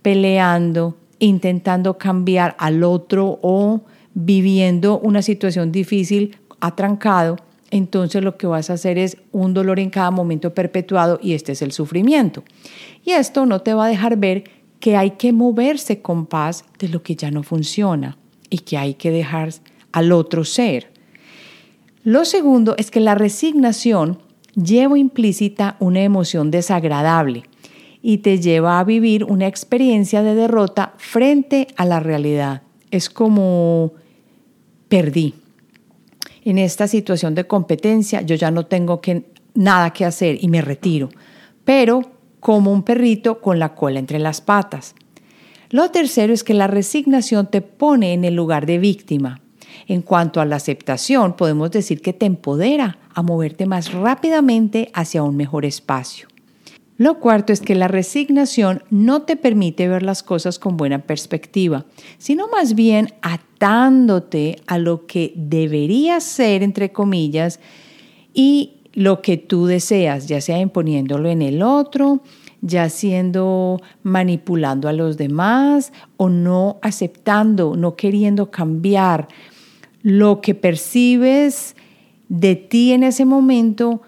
peleando, 0.00 0.96
intentando 1.26 1.98
cambiar 1.98 2.56
al 2.58 2.82
otro 2.82 3.38
o 3.42 3.82
viviendo 4.12 4.98
una 4.98 5.22
situación 5.22 5.70
difícil 5.70 6.36
atrancado, 6.60 7.36
entonces 7.70 8.24
lo 8.24 8.36
que 8.36 8.48
vas 8.48 8.70
a 8.70 8.72
hacer 8.72 8.98
es 8.98 9.16
un 9.30 9.54
dolor 9.54 9.78
en 9.78 9.90
cada 9.90 10.10
momento 10.10 10.52
perpetuado 10.52 11.20
y 11.22 11.34
este 11.34 11.52
es 11.52 11.62
el 11.62 11.70
sufrimiento. 11.70 12.42
Y 13.04 13.12
esto 13.12 13.46
no 13.46 13.60
te 13.60 13.72
va 13.72 13.86
a 13.86 13.88
dejar 13.88 14.16
ver 14.16 14.44
que 14.80 14.96
hay 14.96 15.12
que 15.12 15.32
moverse 15.32 16.02
con 16.02 16.26
paz 16.26 16.64
de 16.80 16.88
lo 16.88 17.04
que 17.04 17.14
ya 17.14 17.30
no 17.30 17.44
funciona 17.44 18.18
y 18.50 18.58
que 18.58 18.76
hay 18.76 18.94
que 18.94 19.12
dejar 19.12 19.50
al 19.92 20.10
otro 20.10 20.44
ser. 20.44 20.90
Lo 22.02 22.24
segundo 22.24 22.74
es 22.78 22.90
que 22.90 22.98
la 22.98 23.14
resignación 23.14 24.18
lleva 24.56 24.98
implícita 24.98 25.76
una 25.78 26.02
emoción 26.02 26.50
desagradable 26.50 27.44
y 28.02 28.18
te 28.18 28.40
lleva 28.40 28.80
a 28.80 28.84
vivir 28.84 29.24
una 29.24 29.46
experiencia 29.46 30.22
de 30.22 30.34
derrota 30.34 30.94
frente 30.98 31.68
a 31.76 31.86
la 31.86 32.00
realidad. 32.00 32.62
Es 32.90 33.08
como 33.08 33.92
perdí. 34.88 35.34
En 36.44 36.58
esta 36.58 36.88
situación 36.88 37.36
de 37.36 37.46
competencia 37.46 38.20
yo 38.22 38.34
ya 38.34 38.50
no 38.50 38.66
tengo 38.66 39.00
nada 39.54 39.92
que 39.92 40.04
hacer 40.04 40.42
y 40.42 40.48
me 40.48 40.60
retiro, 40.60 41.08
pero 41.64 42.02
como 42.40 42.72
un 42.72 42.82
perrito 42.82 43.40
con 43.40 43.60
la 43.60 43.74
cola 43.74 44.00
entre 44.00 44.18
las 44.18 44.40
patas. 44.40 44.96
Lo 45.70 45.90
tercero 45.90 46.34
es 46.34 46.42
que 46.42 46.54
la 46.54 46.66
resignación 46.66 47.46
te 47.46 47.62
pone 47.62 48.12
en 48.12 48.24
el 48.24 48.34
lugar 48.34 48.66
de 48.66 48.78
víctima. 48.78 49.40
En 49.86 50.02
cuanto 50.02 50.40
a 50.40 50.44
la 50.44 50.56
aceptación, 50.56 51.34
podemos 51.34 51.70
decir 51.70 52.02
que 52.02 52.12
te 52.12 52.26
empodera 52.26 52.98
a 53.14 53.22
moverte 53.22 53.64
más 53.64 53.92
rápidamente 53.92 54.90
hacia 54.92 55.22
un 55.22 55.36
mejor 55.36 55.64
espacio. 55.64 56.31
Lo 57.02 57.18
cuarto 57.18 57.52
es 57.52 57.60
que 57.60 57.74
la 57.74 57.88
resignación 57.88 58.84
no 58.88 59.22
te 59.22 59.34
permite 59.34 59.88
ver 59.88 60.04
las 60.04 60.22
cosas 60.22 60.60
con 60.60 60.76
buena 60.76 61.00
perspectiva, 61.00 61.84
sino 62.16 62.46
más 62.46 62.76
bien 62.76 63.08
atándote 63.22 64.60
a 64.68 64.78
lo 64.78 65.04
que 65.08 65.32
debería 65.34 66.20
ser, 66.20 66.62
entre 66.62 66.92
comillas, 66.92 67.58
y 68.32 68.74
lo 68.92 69.20
que 69.20 69.36
tú 69.36 69.66
deseas, 69.66 70.28
ya 70.28 70.40
sea 70.40 70.60
imponiéndolo 70.60 71.28
en 71.28 71.42
el 71.42 71.64
otro, 71.64 72.22
ya 72.60 72.88
siendo 72.88 73.80
manipulando 74.04 74.88
a 74.88 74.92
los 74.92 75.16
demás 75.16 75.92
o 76.18 76.28
no 76.28 76.78
aceptando, 76.82 77.74
no 77.74 77.96
queriendo 77.96 78.52
cambiar 78.52 79.26
lo 80.02 80.40
que 80.40 80.54
percibes 80.54 81.74
de 82.28 82.54
ti 82.54 82.92
en 82.92 83.02
ese 83.02 83.24
momento 83.24 84.02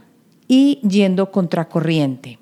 y 0.46 0.78
yendo 0.88 1.32
contracorriente. 1.32 2.38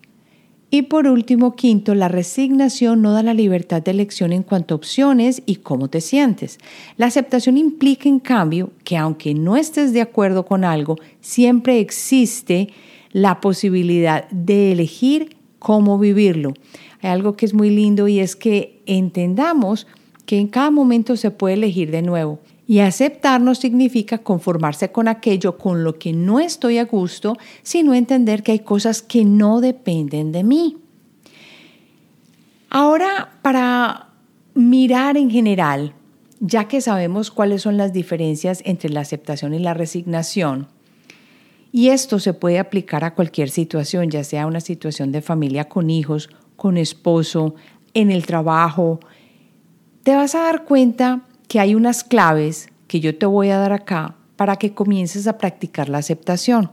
Y 0.74 0.84
por 0.84 1.06
último, 1.06 1.54
quinto, 1.54 1.94
la 1.94 2.08
resignación 2.08 3.02
no 3.02 3.12
da 3.12 3.22
la 3.22 3.34
libertad 3.34 3.82
de 3.82 3.90
elección 3.90 4.32
en 4.32 4.42
cuanto 4.42 4.72
a 4.72 4.76
opciones 4.76 5.42
y 5.44 5.56
cómo 5.56 5.88
te 5.88 6.00
sientes. 6.00 6.58
La 6.96 7.04
aceptación 7.04 7.58
implica, 7.58 8.08
en 8.08 8.18
cambio, 8.18 8.70
que 8.82 8.96
aunque 8.96 9.34
no 9.34 9.58
estés 9.58 9.92
de 9.92 10.00
acuerdo 10.00 10.46
con 10.46 10.64
algo, 10.64 10.96
siempre 11.20 11.78
existe 11.78 12.70
la 13.10 13.42
posibilidad 13.42 14.26
de 14.30 14.72
elegir 14.72 15.36
cómo 15.58 15.98
vivirlo. 15.98 16.54
Hay 17.02 17.10
algo 17.10 17.36
que 17.36 17.44
es 17.44 17.52
muy 17.52 17.68
lindo 17.68 18.08
y 18.08 18.20
es 18.20 18.34
que 18.34 18.80
entendamos 18.86 19.86
que 20.24 20.38
en 20.38 20.48
cada 20.48 20.70
momento 20.70 21.18
se 21.18 21.30
puede 21.30 21.56
elegir 21.56 21.90
de 21.90 22.00
nuevo. 22.00 22.38
Y 22.72 22.80
aceptar 22.80 23.38
no 23.42 23.54
significa 23.54 24.16
conformarse 24.16 24.90
con 24.90 25.06
aquello 25.06 25.58
con 25.58 25.84
lo 25.84 25.98
que 25.98 26.14
no 26.14 26.40
estoy 26.40 26.78
a 26.78 26.86
gusto, 26.86 27.36
sino 27.62 27.92
entender 27.92 28.42
que 28.42 28.52
hay 28.52 28.60
cosas 28.60 29.02
que 29.02 29.26
no 29.26 29.60
dependen 29.60 30.32
de 30.32 30.42
mí. 30.42 30.78
Ahora, 32.70 33.34
para 33.42 34.08
mirar 34.54 35.18
en 35.18 35.30
general, 35.30 35.92
ya 36.40 36.66
que 36.66 36.80
sabemos 36.80 37.30
cuáles 37.30 37.60
son 37.60 37.76
las 37.76 37.92
diferencias 37.92 38.62
entre 38.64 38.88
la 38.88 39.00
aceptación 39.00 39.52
y 39.52 39.58
la 39.58 39.74
resignación, 39.74 40.68
y 41.72 41.88
esto 41.88 42.20
se 42.20 42.32
puede 42.32 42.58
aplicar 42.58 43.04
a 43.04 43.14
cualquier 43.14 43.50
situación, 43.50 44.08
ya 44.08 44.24
sea 44.24 44.46
una 44.46 44.60
situación 44.60 45.12
de 45.12 45.20
familia 45.20 45.68
con 45.68 45.90
hijos, 45.90 46.30
con 46.56 46.78
esposo, 46.78 47.54
en 47.92 48.10
el 48.10 48.24
trabajo, 48.24 48.98
te 50.04 50.14
vas 50.14 50.34
a 50.34 50.44
dar 50.44 50.64
cuenta 50.64 51.26
que 51.52 51.60
hay 51.60 51.74
unas 51.74 52.02
claves 52.02 52.70
que 52.88 53.00
yo 53.00 53.18
te 53.18 53.26
voy 53.26 53.50
a 53.50 53.58
dar 53.58 53.74
acá 53.74 54.14
para 54.36 54.56
que 54.56 54.72
comiences 54.72 55.26
a 55.26 55.36
practicar 55.36 55.90
la 55.90 55.98
aceptación. 55.98 56.70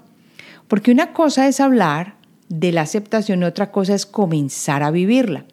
Porque 0.69 0.89
una 0.89 1.11
cosa 1.11 1.49
es 1.49 1.59
hablar 1.59 2.15
de 2.47 2.71
la 2.71 2.83
aceptación 2.83 3.41
y 3.41 3.43
otra 3.43 3.73
cosa 3.73 3.93
es 3.93 4.05
comenzar 4.05 4.81
a 4.81 4.89
vivirla. 4.89 5.43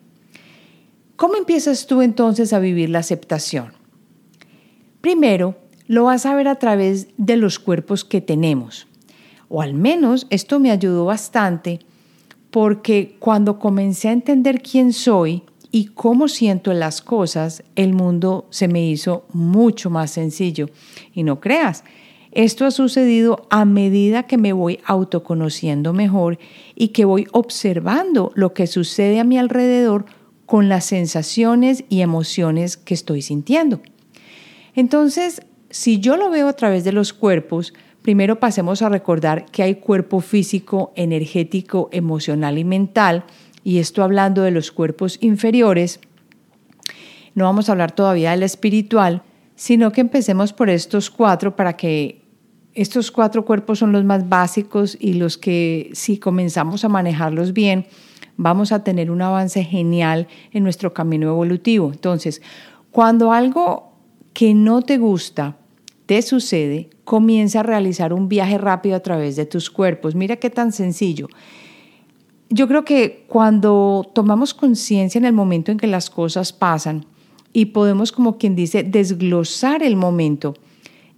¿Cómo 1.16 1.34
empiezas 1.34 1.88
tú 1.88 2.02
entonces 2.02 2.52
a 2.52 2.60
vivir 2.60 2.88
la 2.88 3.00
aceptación? 3.00 3.72
Primero, 5.00 5.56
lo 5.88 6.04
vas 6.04 6.24
a 6.24 6.36
ver 6.36 6.46
a 6.46 6.60
través 6.60 7.08
de 7.16 7.36
los 7.36 7.58
cuerpos 7.58 8.04
que 8.04 8.20
tenemos. 8.20 8.86
O 9.48 9.60
al 9.60 9.74
menos 9.74 10.28
esto 10.30 10.60
me 10.60 10.70
ayudó 10.70 11.04
bastante 11.04 11.80
porque 12.52 13.16
cuando 13.18 13.58
comencé 13.58 14.08
a 14.08 14.12
entender 14.12 14.62
quién 14.62 14.92
soy 14.92 15.42
y 15.70 15.86
cómo 15.86 16.28
siento 16.28 16.72
las 16.72 17.02
cosas, 17.02 17.62
el 17.74 17.92
mundo 17.92 18.46
se 18.50 18.68
me 18.68 18.86
hizo 18.86 19.26
mucho 19.32 19.90
más 19.90 20.10
sencillo. 20.10 20.68
Y 21.12 21.22
no 21.22 21.40
creas, 21.40 21.84
esto 22.32 22.66
ha 22.66 22.70
sucedido 22.70 23.46
a 23.48 23.64
medida 23.64 24.24
que 24.24 24.36
me 24.36 24.52
voy 24.52 24.80
autoconociendo 24.84 25.92
mejor 25.92 26.38
y 26.74 26.88
que 26.88 27.06
voy 27.06 27.26
observando 27.32 28.30
lo 28.34 28.52
que 28.52 28.66
sucede 28.66 29.20
a 29.20 29.24
mi 29.24 29.38
alrededor 29.38 30.04
con 30.44 30.68
las 30.68 30.84
sensaciones 30.84 31.84
y 31.88 32.02
emociones 32.02 32.76
que 32.76 32.94
estoy 32.94 33.22
sintiendo. 33.22 33.80
Entonces, 34.74 35.40
si 35.70 35.98
yo 35.98 36.16
lo 36.16 36.30
veo 36.30 36.48
a 36.48 36.52
través 36.52 36.84
de 36.84 36.92
los 36.92 37.12
cuerpos, 37.12 37.72
primero 38.02 38.38
pasemos 38.38 38.82
a 38.82 38.88
recordar 38.88 39.46
que 39.46 39.62
hay 39.62 39.76
cuerpo 39.76 40.20
físico, 40.20 40.92
energético, 40.94 41.88
emocional 41.90 42.58
y 42.58 42.64
mental, 42.64 43.24
y 43.66 43.80
esto 43.80 44.04
hablando 44.04 44.42
de 44.42 44.52
los 44.52 44.70
cuerpos 44.70 45.18
inferiores, 45.20 45.98
no 47.34 47.46
vamos 47.46 47.68
a 47.68 47.72
hablar 47.72 47.90
todavía 47.90 48.30
del 48.30 48.44
espiritual, 48.44 49.24
sino 49.56 49.90
que 49.90 50.02
empecemos 50.02 50.52
por 50.52 50.70
estos 50.70 51.10
cuatro 51.10 51.56
para 51.56 51.72
que 51.72 52.22
estos 52.74 53.10
cuatro 53.10 53.44
cuerpos 53.44 53.80
son 53.80 53.90
los 53.90 54.04
más 54.04 54.28
básicos 54.28 54.96
y 55.00 55.14
los 55.14 55.36
que 55.36 55.90
si 55.94 56.18
comenzamos 56.18 56.84
a 56.84 56.88
manejarlos 56.88 57.52
bien, 57.52 57.86
vamos 58.36 58.70
a 58.70 58.84
tener 58.84 59.10
un 59.10 59.20
avance 59.20 59.64
genial 59.64 60.28
en 60.52 60.62
nuestro 60.62 60.94
camino 60.94 61.28
evolutivo. 61.28 61.90
Entonces, 61.90 62.42
cuando 62.92 63.32
algo 63.32 63.94
que 64.32 64.54
no 64.54 64.82
te 64.82 64.96
gusta 64.96 65.56
te 66.06 66.22
sucede, 66.22 66.88
comienza 67.02 67.60
a 67.60 67.64
realizar 67.64 68.12
un 68.12 68.28
viaje 68.28 68.58
rápido 68.58 68.94
a 68.94 69.00
través 69.00 69.34
de 69.34 69.44
tus 69.44 69.70
cuerpos. 69.70 70.14
Mira 70.14 70.36
qué 70.36 70.50
tan 70.50 70.70
sencillo. 70.70 71.26
Yo 72.48 72.68
creo 72.68 72.84
que 72.84 73.24
cuando 73.28 74.08
tomamos 74.14 74.54
conciencia 74.54 75.18
en 75.18 75.24
el 75.24 75.32
momento 75.32 75.72
en 75.72 75.78
que 75.78 75.88
las 75.88 76.10
cosas 76.10 76.52
pasan 76.52 77.04
y 77.52 77.66
podemos, 77.66 78.12
como 78.12 78.38
quien 78.38 78.54
dice, 78.54 78.84
desglosar 78.84 79.82
el 79.82 79.96
momento, 79.96 80.54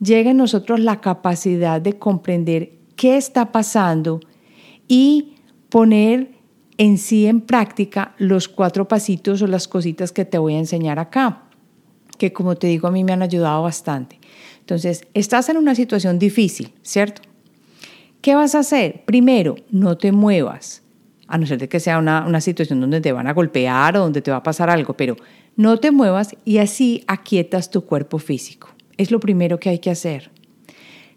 llega 0.01 0.31
en 0.31 0.39
nosotros 0.39 0.81
la 0.81 1.01
capacidad 1.01 1.81
de 1.81 1.99
comprender 1.99 2.73
qué 2.97 3.17
está 3.17 3.53
pasando 3.53 4.21
y 4.87 5.35
poner 5.69 6.33
en 6.79 6.97
sí 6.97 7.27
en 7.27 7.41
práctica 7.41 8.15
los 8.19 8.49
cuatro 8.49 8.89
pasitos 8.89 9.43
o 9.43 9.47
las 9.47 9.69
cositas 9.69 10.13
que 10.13 10.25
te 10.25 10.39
voy 10.39 10.55
a 10.55 10.59
enseñar 10.59 10.99
acá, 10.99 11.43
que 12.17 12.33
como 12.33 12.57
te 12.57 12.69
digo 12.69 12.89
a 12.89 12.93
mí 12.93 13.05
me 13.05 13.13
han 13.13 13.23
ayudado 13.23 13.63
bastante. 13.63 14.19
Entonces, 14.61 15.07
estás 15.13 15.49
en 15.49 15.57
una 15.57 15.75
situación 15.75 16.19
difícil, 16.19 16.73
¿cierto? 16.83 17.23
¿Qué 18.21 18.35
vas 18.35 18.55
a 18.55 18.61
hacer? 18.61 19.05
Primero, 19.05 19.57
no 19.71 19.97
te 19.97 20.13
muevas, 20.13 20.83
a 21.29 21.39
no 21.39 21.47
ser 21.47 21.59
de 21.59 21.69
que 21.69 21.79
sea 21.79 21.99
una, 21.99 22.27
una 22.27 22.41
situación 22.41 22.81
donde 22.81 23.01
te 23.01 23.13
van 23.13 23.27
a 23.27 23.35
golpear 23.35 23.97
o 23.97 24.01
donde 24.01 24.23
te 24.23 24.31
va 24.31 24.39
a 24.39 24.43
pasar 24.43 24.71
algo, 24.71 24.95
pero 24.95 25.17
no 25.57 25.79
te 25.79 25.91
muevas 25.91 26.35
y 26.45 26.59
así 26.59 27.05
aquietas 27.07 27.71
tu 27.71 27.85
cuerpo 27.85 28.19
físico. 28.19 28.71
Es 28.97 29.11
lo 29.11 29.21
primero 29.21 29.61
que 29.61 29.69
hay 29.69 29.79
que 29.79 29.91
hacer. 29.91 30.31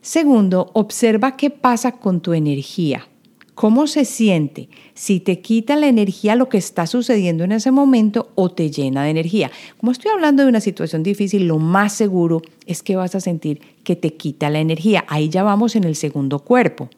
Segundo, 0.02 0.72
observa 0.74 1.38
qué 1.38 1.50
pasa 1.50 1.94
con 1.94 2.22
tu 2.22 2.34
energía. 2.34 3.08
¿Cómo 3.54 3.86
se 3.86 4.06
siente? 4.06 4.70
Si 4.96 5.20
te 5.20 5.42
quita 5.42 5.76
la 5.76 5.88
energía 5.88 6.36
lo 6.36 6.50
que 6.50 6.58
está 6.58 6.88
sucediendo 6.88 7.44
en 7.44 7.52
ese 7.52 7.70
momento 7.70 8.32
o 8.34 8.50
te 8.50 8.72
llena 8.72 9.04
de 9.04 9.12
energía. 9.12 9.52
Como 9.78 9.92
estoy 9.92 10.10
hablando 10.10 10.42
de 10.42 10.50
una 10.50 10.62
situación 10.62 11.04
difícil, 11.04 11.48
lo 11.48 11.60
más 11.60 11.94
seguro 11.94 12.42
es 12.66 12.82
que 12.82 12.96
vas 12.96 13.14
a 13.14 13.20
sentir 13.20 13.62
que 13.84 13.96
te 13.96 14.16
quita 14.16 14.50
la 14.50 14.60
energía. 14.60 15.06
Ahí 15.08 15.30
ya 15.30 15.44
vamos 15.44 15.76
en 15.76 15.84
el 15.84 15.96
segundo 15.96 16.40
cuerpo. 16.40 16.90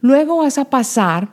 Luego 0.00 0.38
vas 0.38 0.56
a 0.56 0.70
pasar 0.70 1.32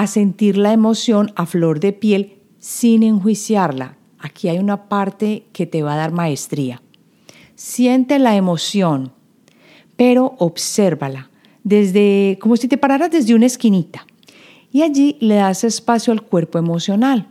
a 0.00 0.06
sentir 0.06 0.56
la 0.56 0.72
emoción 0.72 1.32
a 1.34 1.44
flor 1.44 1.80
de 1.80 1.92
piel 1.92 2.38
sin 2.60 3.02
enjuiciarla. 3.02 3.96
Aquí 4.20 4.48
hay 4.48 4.58
una 4.58 4.88
parte 4.88 5.46
que 5.52 5.66
te 5.66 5.82
va 5.82 5.94
a 5.94 5.96
dar 5.96 6.12
maestría. 6.12 6.80
Siente 7.56 8.20
la 8.20 8.36
emoción, 8.36 9.10
pero 9.96 10.36
obsérvala 10.38 11.30
desde 11.64 12.38
como 12.40 12.56
si 12.56 12.68
te 12.68 12.78
pararas 12.78 13.10
desde 13.10 13.34
una 13.34 13.46
esquinita 13.46 14.06
y 14.70 14.82
allí 14.82 15.16
le 15.18 15.34
das 15.34 15.64
espacio 15.64 16.12
al 16.12 16.22
cuerpo 16.22 16.58
emocional. 16.58 17.26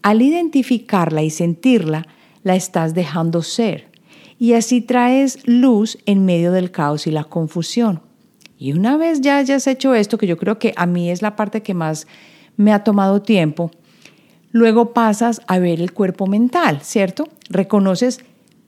Al 0.00 0.22
identificarla 0.22 1.22
y 1.22 1.28
sentirla, 1.28 2.06
la 2.42 2.56
estás 2.56 2.94
dejando 2.94 3.42
ser 3.42 3.90
y 4.38 4.54
así 4.54 4.80
traes 4.80 5.46
luz 5.46 5.98
en 6.06 6.24
medio 6.24 6.50
del 6.50 6.70
caos 6.70 7.06
y 7.06 7.10
la 7.10 7.24
confusión. 7.24 8.05
Y 8.58 8.72
una 8.72 8.96
vez 8.96 9.20
ya 9.20 9.38
hayas 9.38 9.66
hecho 9.66 9.94
esto, 9.94 10.18
que 10.18 10.26
yo 10.26 10.36
creo 10.36 10.58
que 10.58 10.72
a 10.76 10.86
mí 10.86 11.10
es 11.10 11.22
la 11.22 11.36
parte 11.36 11.62
que 11.62 11.74
más 11.74 12.06
me 12.56 12.72
ha 12.72 12.84
tomado 12.84 13.20
tiempo, 13.22 13.70
luego 14.50 14.92
pasas 14.92 15.42
a 15.46 15.58
ver 15.58 15.80
el 15.80 15.92
cuerpo 15.92 16.26
mental, 16.26 16.80
¿cierto? 16.82 17.28
Reconoces 17.50 18.20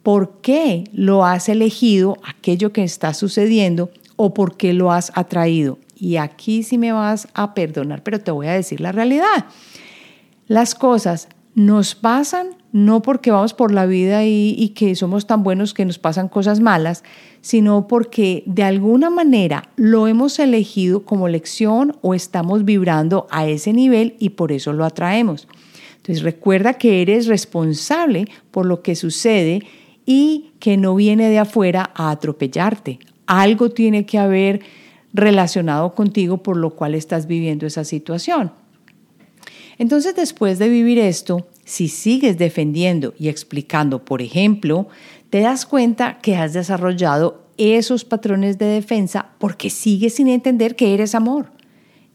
por 0.03 0.41
qué 0.41 0.85
lo 0.93 1.25
has 1.25 1.49
elegido, 1.49 2.19
aquello 2.23 2.73
que 2.73 2.85
está 2.85 3.15
sucediendo, 3.15 3.91
o 4.17 4.35
por 4.35 4.57
qué 4.57 4.73
lo 4.73 4.93
has 4.93 5.13
atraído. 5.15 5.79
Y 5.97 6.17
aquí 6.17 6.63
sí 6.63 6.77
me 6.77 6.93
vas 6.93 7.29
a 7.35 7.55
perdonar, 7.55 8.03
pero 8.03 8.21
te 8.21 8.31
voy 8.31 8.47
a 8.47 8.53
decir 8.53 8.81
la 8.81 8.93
realidad. 8.93 9.47
Las 10.47 10.75
cosas 10.75 11.29
nos 11.59 11.97
pasan 11.97 12.51
no 12.71 13.03
porque 13.03 13.33
vamos 13.33 13.53
por 13.53 13.73
la 13.73 13.85
vida 13.85 14.25
y, 14.25 14.73
que 14.77 14.95
somos 14.95 15.27
tan 15.27 15.43
buenos 15.43 15.75
que 15.75 15.85
nos 15.85 15.99
pasan 15.99 16.29
cosas 16.29 16.61
malas, 16.61 17.03
sino 17.41 17.89
porque 17.89 18.45
de 18.47 18.63
alguna 18.63 19.11
manera 19.11 19.69
lo 19.75 20.07
hemos 20.07 20.39
elegido 20.39 21.05
como 21.05 21.27
lección 21.27 21.97
o 22.01 22.15
estamos 22.15 22.65
vibrando 22.65 23.27
a 23.31 23.49
ese 23.49 23.73
nivel 23.73 24.15
y 24.21 24.31
por 24.31 24.53
eso 24.53 24.73
lo 24.73 24.85
atraemos. 24.85 25.49
Entonces 25.97 26.23
recuerda 26.23 26.75
que 26.75 27.03
eres 27.03 27.27
responsable 27.27 28.29
por 28.53 28.65
lo 28.65 28.83
que 28.83 28.95
sucede 28.95 29.63
y 30.07 30.53
que 30.61 30.77
no 30.77 30.95
viene 30.95 31.29
de 31.29 31.41
afuera 31.41 31.91
a 31.95 32.11
atropellarte, 32.11 33.01
algo 33.27 33.71
tiene 33.71 34.07
que 34.07 34.19
haber 34.19 34.61
relacionado 35.13 35.95
contigo 35.95 36.43
por 36.43 36.57
lo 36.57 36.71
cual 36.71 36.95
estás 36.95 37.27
viviendo 37.27 37.67
esa 37.67 37.83
situación. 37.83 38.53
Entonces, 39.79 40.17
después 40.17 40.59
de 40.59 40.69
vivir 40.69 40.99
esto, 40.99 41.47
si 41.65 41.89
sigues 41.89 42.37
defendiendo 42.39 43.15
y 43.19 43.29
explicando, 43.29 44.05
por 44.05 44.23
ejemplo, 44.23 44.89
te 45.31 45.41
das 45.41 45.67
cuenta 45.67 46.19
que 46.19 46.37
has 46.37 46.53
desarrollado 46.53 47.47
esos 47.59 48.05
patrones 48.05 48.59
de 48.59 48.67
defensa 48.67 49.31
porque 49.39 49.71
sigues 49.71 50.15
sin 50.15 50.29
entender 50.29 50.77
que 50.77 50.95
eres 50.95 51.15
amor 51.15 51.53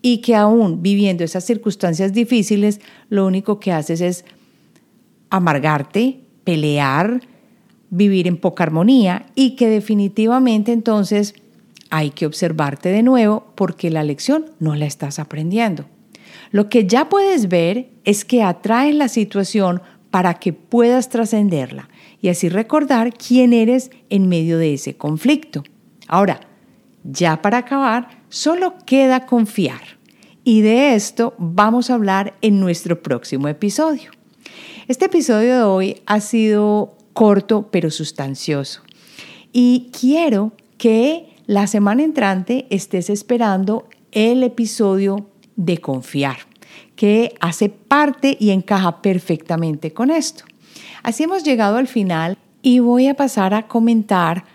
y 0.02 0.18
que 0.18 0.36
aún 0.36 0.82
viviendo 0.82 1.24
esas 1.24 1.46
circunstancias 1.46 2.14
difíciles, 2.14 2.82
lo 3.10 3.26
único 3.26 3.60
que 3.60 3.72
haces 3.72 4.02
es 4.02 4.26
amargarte, 5.30 6.20
pelear, 6.44 7.22
vivir 7.90 8.28
en 8.28 8.38
poca 8.38 8.64
armonía 8.64 9.28
y 9.36 9.56
que 9.56 9.70
definitivamente 9.70 10.74
entonces 10.74 11.36
hay 11.90 12.10
que 12.10 12.26
observarte 12.26 12.90
de 12.90 13.04
nuevo 13.04 13.46
porque 13.56 13.90
la 13.92 14.04
lección 14.04 14.46
no 14.60 14.76
la 14.76 14.86
estás 14.86 15.20
aprendiendo. 15.20 15.86
Lo 16.54 16.70
que 16.70 16.86
ya 16.86 17.10
puedes 17.10 17.50
ver 17.50 17.90
es 18.04 18.24
que 18.26 18.44
atraes 18.44 18.94
la 18.94 19.08
situación 19.08 19.82
para 20.12 20.36
que 20.36 20.54
puedas 20.54 21.10
trascenderla 21.10 21.90
y 22.22 22.30
así 22.30 22.48
recordar 22.48 23.12
quién 23.12 23.54
eres 23.54 23.90
en 24.12 24.30
medio 24.30 24.60
de 24.60 24.76
ese 24.76 24.96
conflicto. 24.96 25.64
Ahora, 26.08 26.42
ya 27.04 27.42
para 27.42 27.58
acabar, 27.58 28.22
solo 28.30 28.76
queda 28.86 29.26
confiar. 29.26 29.82
Y 30.44 30.62
de 30.62 30.94
esto 30.94 31.34
vamos 31.40 31.90
a 31.90 31.96
hablar 31.96 32.36
en 32.42 32.60
nuestro 32.60 33.02
próximo 33.02 33.48
episodio. 33.48 34.12
Este 34.88 35.06
episodio 35.06 35.56
de 35.56 35.64
hoy 35.64 36.02
ha 36.06 36.20
sido 36.20 36.96
corto 37.14 37.70
pero 37.72 37.90
sustancioso. 37.90 38.84
Y 39.52 39.90
quiero 40.00 40.52
que 40.78 41.36
la 41.48 41.66
semana 41.66 42.04
entrante 42.04 42.68
estés 42.70 43.10
esperando 43.10 43.88
el 44.12 44.44
episodio 44.44 45.33
de 45.56 45.78
confiar, 45.80 46.38
que 46.96 47.36
hace 47.40 47.70
parte 47.70 48.38
y 48.40 48.52
encaja 48.52 49.02
perfectamente 49.02 49.94
con 49.94 50.10
esto. 50.12 50.46
Así 51.04 51.24
hemos 51.24 51.44
llegado 51.44 51.78
al 51.78 51.88
final 51.88 52.38
y 52.62 52.80
voy 52.80 53.08
a 53.08 53.14
pasar 53.14 53.54
a 53.54 53.68
comentar 53.68 54.46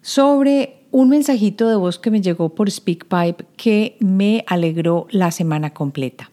sobre 0.00 0.78
un 0.90 1.10
mensajito 1.10 1.68
de 1.68 1.76
voz 1.76 1.98
que 1.98 2.10
me 2.10 2.20
llegó 2.20 2.54
por 2.54 2.70
SpeakPipe 2.70 3.44
que 3.56 3.96
me 4.00 4.44
alegró 4.46 5.06
la 5.10 5.30
semana 5.30 5.74
completa. 5.74 6.30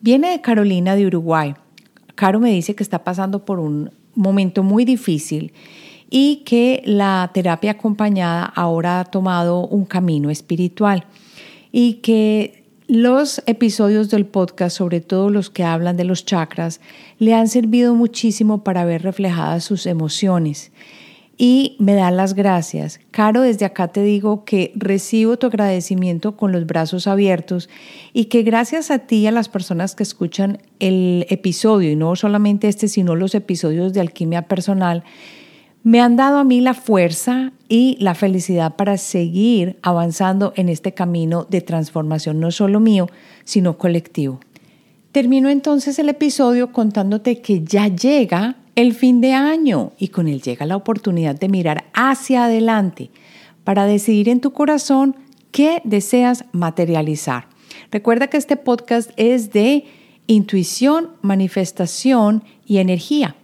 Viene 0.00 0.30
de 0.30 0.40
Carolina 0.40 0.96
de 0.96 1.06
Uruguay. 1.06 1.54
Caro 2.14 2.40
me 2.40 2.50
dice 2.50 2.74
que 2.74 2.82
está 2.82 3.04
pasando 3.04 3.44
por 3.44 3.58
un 3.58 3.90
momento 4.14 4.62
muy 4.62 4.84
difícil 4.84 5.52
y 6.10 6.42
que 6.44 6.82
la 6.84 7.30
terapia 7.32 7.72
acompañada 7.72 8.44
ahora 8.44 9.00
ha 9.00 9.04
tomado 9.04 9.66
un 9.66 9.84
camino 9.84 10.30
espiritual 10.30 11.04
y 11.72 11.94
que 11.94 12.65
los 12.88 13.42
episodios 13.46 14.10
del 14.10 14.26
podcast, 14.26 14.76
sobre 14.76 15.00
todo 15.00 15.30
los 15.30 15.50
que 15.50 15.64
hablan 15.64 15.96
de 15.96 16.04
los 16.04 16.24
chakras, 16.24 16.80
le 17.18 17.34
han 17.34 17.48
servido 17.48 17.94
muchísimo 17.94 18.62
para 18.62 18.84
ver 18.84 19.02
reflejadas 19.02 19.64
sus 19.64 19.86
emociones 19.86 20.70
y 21.38 21.76
me 21.78 21.94
dan 21.94 22.16
las 22.16 22.34
gracias. 22.34 23.00
Caro, 23.10 23.42
desde 23.42 23.66
acá 23.66 23.88
te 23.88 24.02
digo 24.02 24.44
que 24.44 24.72
recibo 24.74 25.36
tu 25.36 25.46
agradecimiento 25.46 26.36
con 26.36 26.52
los 26.52 26.66
brazos 26.66 27.06
abiertos 27.06 27.68
y 28.12 28.26
que 28.26 28.42
gracias 28.42 28.90
a 28.90 29.00
ti 29.00 29.16
y 29.16 29.26
a 29.26 29.32
las 29.32 29.48
personas 29.48 29.94
que 29.94 30.02
escuchan 30.02 30.58
el 30.80 31.26
episodio, 31.28 31.90
y 31.90 31.96
no 31.96 32.16
solamente 32.16 32.68
este, 32.68 32.88
sino 32.88 33.16
los 33.16 33.34
episodios 33.34 33.92
de 33.92 34.00
Alquimia 34.00 34.42
Personal, 34.42 35.04
me 35.86 36.00
han 36.00 36.16
dado 36.16 36.38
a 36.38 36.44
mí 36.44 36.60
la 36.60 36.74
fuerza 36.74 37.52
y 37.68 37.96
la 38.00 38.16
felicidad 38.16 38.74
para 38.74 38.98
seguir 38.98 39.78
avanzando 39.82 40.52
en 40.56 40.68
este 40.68 40.94
camino 40.94 41.46
de 41.48 41.60
transformación, 41.60 42.40
no 42.40 42.50
solo 42.50 42.80
mío, 42.80 43.08
sino 43.44 43.78
colectivo. 43.78 44.40
Termino 45.12 45.48
entonces 45.48 46.00
el 46.00 46.08
episodio 46.08 46.72
contándote 46.72 47.40
que 47.40 47.62
ya 47.62 47.86
llega 47.86 48.56
el 48.74 48.94
fin 48.94 49.20
de 49.20 49.34
año 49.34 49.92
y 49.96 50.08
con 50.08 50.26
él 50.26 50.42
llega 50.42 50.66
la 50.66 50.74
oportunidad 50.74 51.38
de 51.38 51.48
mirar 51.48 51.84
hacia 51.94 52.46
adelante 52.46 53.12
para 53.62 53.86
decidir 53.86 54.28
en 54.28 54.40
tu 54.40 54.52
corazón 54.52 55.14
qué 55.52 55.82
deseas 55.84 56.46
materializar. 56.50 57.46
Recuerda 57.92 58.26
que 58.26 58.38
este 58.38 58.56
podcast 58.56 59.12
es 59.16 59.52
de 59.52 59.84
intuición, 60.26 61.10
manifestación 61.22 62.42
y 62.66 62.78
energía. 62.78 63.36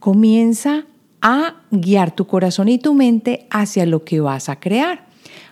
Comienza 0.00 0.84
a 1.20 1.62
guiar 1.70 2.14
tu 2.14 2.26
corazón 2.26 2.68
y 2.68 2.78
tu 2.78 2.94
mente 2.94 3.46
hacia 3.50 3.86
lo 3.86 4.04
que 4.04 4.20
vas 4.20 4.48
a 4.48 4.60
crear. 4.60 5.06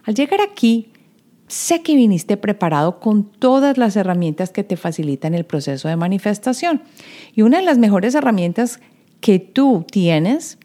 Al 0.04 0.14
llegar 0.14 0.40
aquí, 0.40 0.92
sé 1.48 1.82
que 1.82 1.96
viniste 1.96 2.36
preparado 2.36 3.00
con 3.00 3.24
todas 3.24 3.78
las 3.78 3.96
herramientas 3.96 4.50
que 4.50 4.64
te 4.64 4.76
facilitan 4.76 5.34
el 5.34 5.44
proceso 5.44 5.88
de 5.88 5.96
manifestación. 5.96 6.82
Y 7.34 7.42
una 7.42 7.58
de 7.58 7.64
las 7.64 7.78
mejores 7.78 8.14
herramientas 8.14 8.80
que 9.20 9.38
tú 9.38 9.84
tienes 9.90 10.58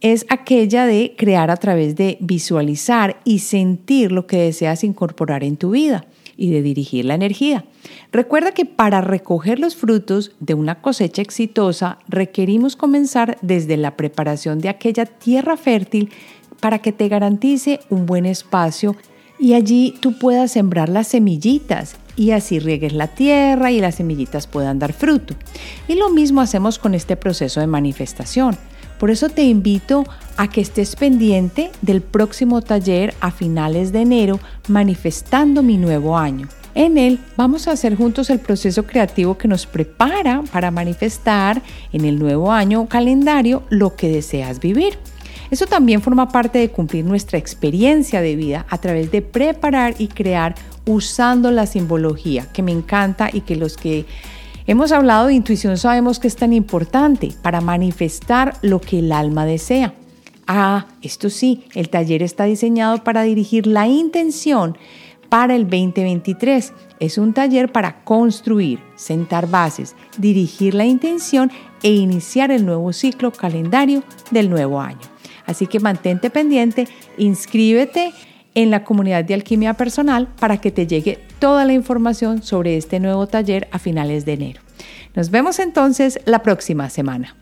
es 0.00 0.26
aquella 0.28 0.86
de 0.86 1.14
crear 1.16 1.50
a 1.50 1.56
través 1.56 1.96
de 1.96 2.16
visualizar 2.20 3.20
y 3.24 3.40
sentir 3.40 4.12
lo 4.12 4.26
que 4.26 4.38
deseas 4.38 4.84
incorporar 4.84 5.42
en 5.42 5.56
tu 5.56 5.70
vida 5.70 6.06
y 6.38 6.52
de 6.52 6.62
dirigir 6.62 7.04
la 7.04 7.14
energía. 7.14 7.66
Recuerda 8.12 8.52
que 8.52 8.64
para 8.64 9.02
recoger 9.02 9.58
los 9.58 9.76
frutos 9.76 10.32
de 10.40 10.54
una 10.54 10.80
cosecha 10.80 11.20
exitosa 11.20 11.98
requerimos 12.08 12.76
comenzar 12.76 13.36
desde 13.42 13.76
la 13.76 13.96
preparación 13.96 14.60
de 14.60 14.70
aquella 14.70 15.04
tierra 15.04 15.58
fértil 15.58 16.10
para 16.60 16.78
que 16.78 16.92
te 16.92 17.08
garantice 17.08 17.80
un 17.90 18.06
buen 18.06 18.24
espacio 18.24 18.96
y 19.38 19.54
allí 19.54 19.94
tú 20.00 20.18
puedas 20.18 20.52
sembrar 20.52 20.88
las 20.88 21.08
semillitas 21.08 21.96
y 22.16 22.32
así 22.32 22.58
riegues 22.58 22.92
la 22.92 23.08
tierra 23.08 23.70
y 23.70 23.80
las 23.80 23.96
semillitas 23.96 24.46
puedan 24.46 24.78
dar 24.78 24.92
fruto. 24.92 25.34
Y 25.86 25.94
lo 25.94 26.10
mismo 26.10 26.40
hacemos 26.40 26.78
con 26.78 26.94
este 26.94 27.16
proceso 27.16 27.60
de 27.60 27.66
manifestación. 27.66 28.56
Por 28.98 29.10
eso 29.10 29.28
te 29.28 29.44
invito 29.44 30.04
a 30.36 30.48
que 30.48 30.60
estés 30.60 30.96
pendiente 30.96 31.70
del 31.82 32.00
próximo 32.02 32.62
taller 32.62 33.14
a 33.20 33.30
finales 33.30 33.92
de 33.92 34.00
enero 34.02 34.40
manifestando 34.68 35.62
mi 35.62 35.76
nuevo 35.76 36.18
año. 36.18 36.48
En 36.74 36.98
él 36.98 37.18
vamos 37.36 37.66
a 37.66 37.72
hacer 37.72 37.96
juntos 37.96 38.30
el 38.30 38.38
proceso 38.38 38.84
creativo 38.84 39.38
que 39.38 39.48
nos 39.48 39.66
prepara 39.66 40.42
para 40.52 40.70
manifestar 40.70 41.62
en 41.92 42.04
el 42.04 42.18
nuevo 42.18 42.52
año 42.52 42.86
calendario 42.86 43.62
lo 43.68 43.96
que 43.96 44.08
deseas 44.08 44.60
vivir. 44.60 44.98
Eso 45.50 45.66
también 45.66 46.02
forma 46.02 46.28
parte 46.28 46.58
de 46.58 46.70
cumplir 46.70 47.04
nuestra 47.04 47.38
experiencia 47.38 48.20
de 48.20 48.36
vida 48.36 48.66
a 48.68 48.78
través 48.78 49.10
de 49.10 49.22
preparar 49.22 49.94
y 49.98 50.08
crear 50.08 50.54
usando 50.86 51.50
la 51.50 51.66
simbología, 51.66 52.46
que 52.52 52.62
me 52.62 52.72
encanta 52.72 53.30
y 53.32 53.40
que 53.40 53.56
los 53.56 53.76
que 53.76 54.04
hemos 54.68 54.92
hablado 54.92 55.26
de 55.26 55.34
intuición 55.34 55.78
sabemos 55.78 56.20
que 56.20 56.28
es 56.28 56.36
tan 56.36 56.52
importante 56.52 57.30
para 57.42 57.60
manifestar 57.60 58.54
lo 58.62 58.80
que 58.80 59.00
el 59.00 59.10
alma 59.10 59.46
desea. 59.46 59.94
Ah, 60.46 60.86
esto 61.02 61.30
sí, 61.30 61.64
el 61.74 61.88
taller 61.88 62.22
está 62.22 62.44
diseñado 62.44 63.02
para 63.02 63.22
dirigir 63.22 63.66
la 63.66 63.88
intención 63.88 64.76
para 65.30 65.56
el 65.56 65.64
2023. 65.64 66.72
Es 67.00 67.16
un 67.16 67.32
taller 67.32 67.72
para 67.72 68.04
construir, 68.04 68.78
sentar 68.94 69.48
bases, 69.48 69.96
dirigir 70.18 70.74
la 70.74 70.84
intención 70.84 71.50
e 71.82 71.90
iniciar 71.90 72.50
el 72.50 72.66
nuevo 72.66 72.92
ciclo 72.92 73.32
calendario 73.32 74.02
del 74.30 74.50
nuevo 74.50 74.80
año. 74.80 75.00
Así 75.46 75.66
que 75.66 75.80
mantente 75.80 76.28
pendiente, 76.28 76.88
inscríbete 77.16 78.12
en 78.54 78.70
la 78.70 78.84
comunidad 78.84 79.24
de 79.24 79.34
alquimia 79.34 79.74
personal 79.74 80.28
para 80.38 80.60
que 80.60 80.70
te 80.70 80.86
llegue 80.86 81.27
toda 81.38 81.64
la 81.64 81.72
información 81.72 82.42
sobre 82.42 82.76
este 82.76 83.00
nuevo 83.00 83.26
taller 83.26 83.68
a 83.72 83.78
finales 83.78 84.24
de 84.24 84.32
enero. 84.34 84.60
Nos 85.14 85.30
vemos 85.30 85.58
entonces 85.58 86.20
la 86.24 86.42
próxima 86.42 86.90
semana. 86.90 87.34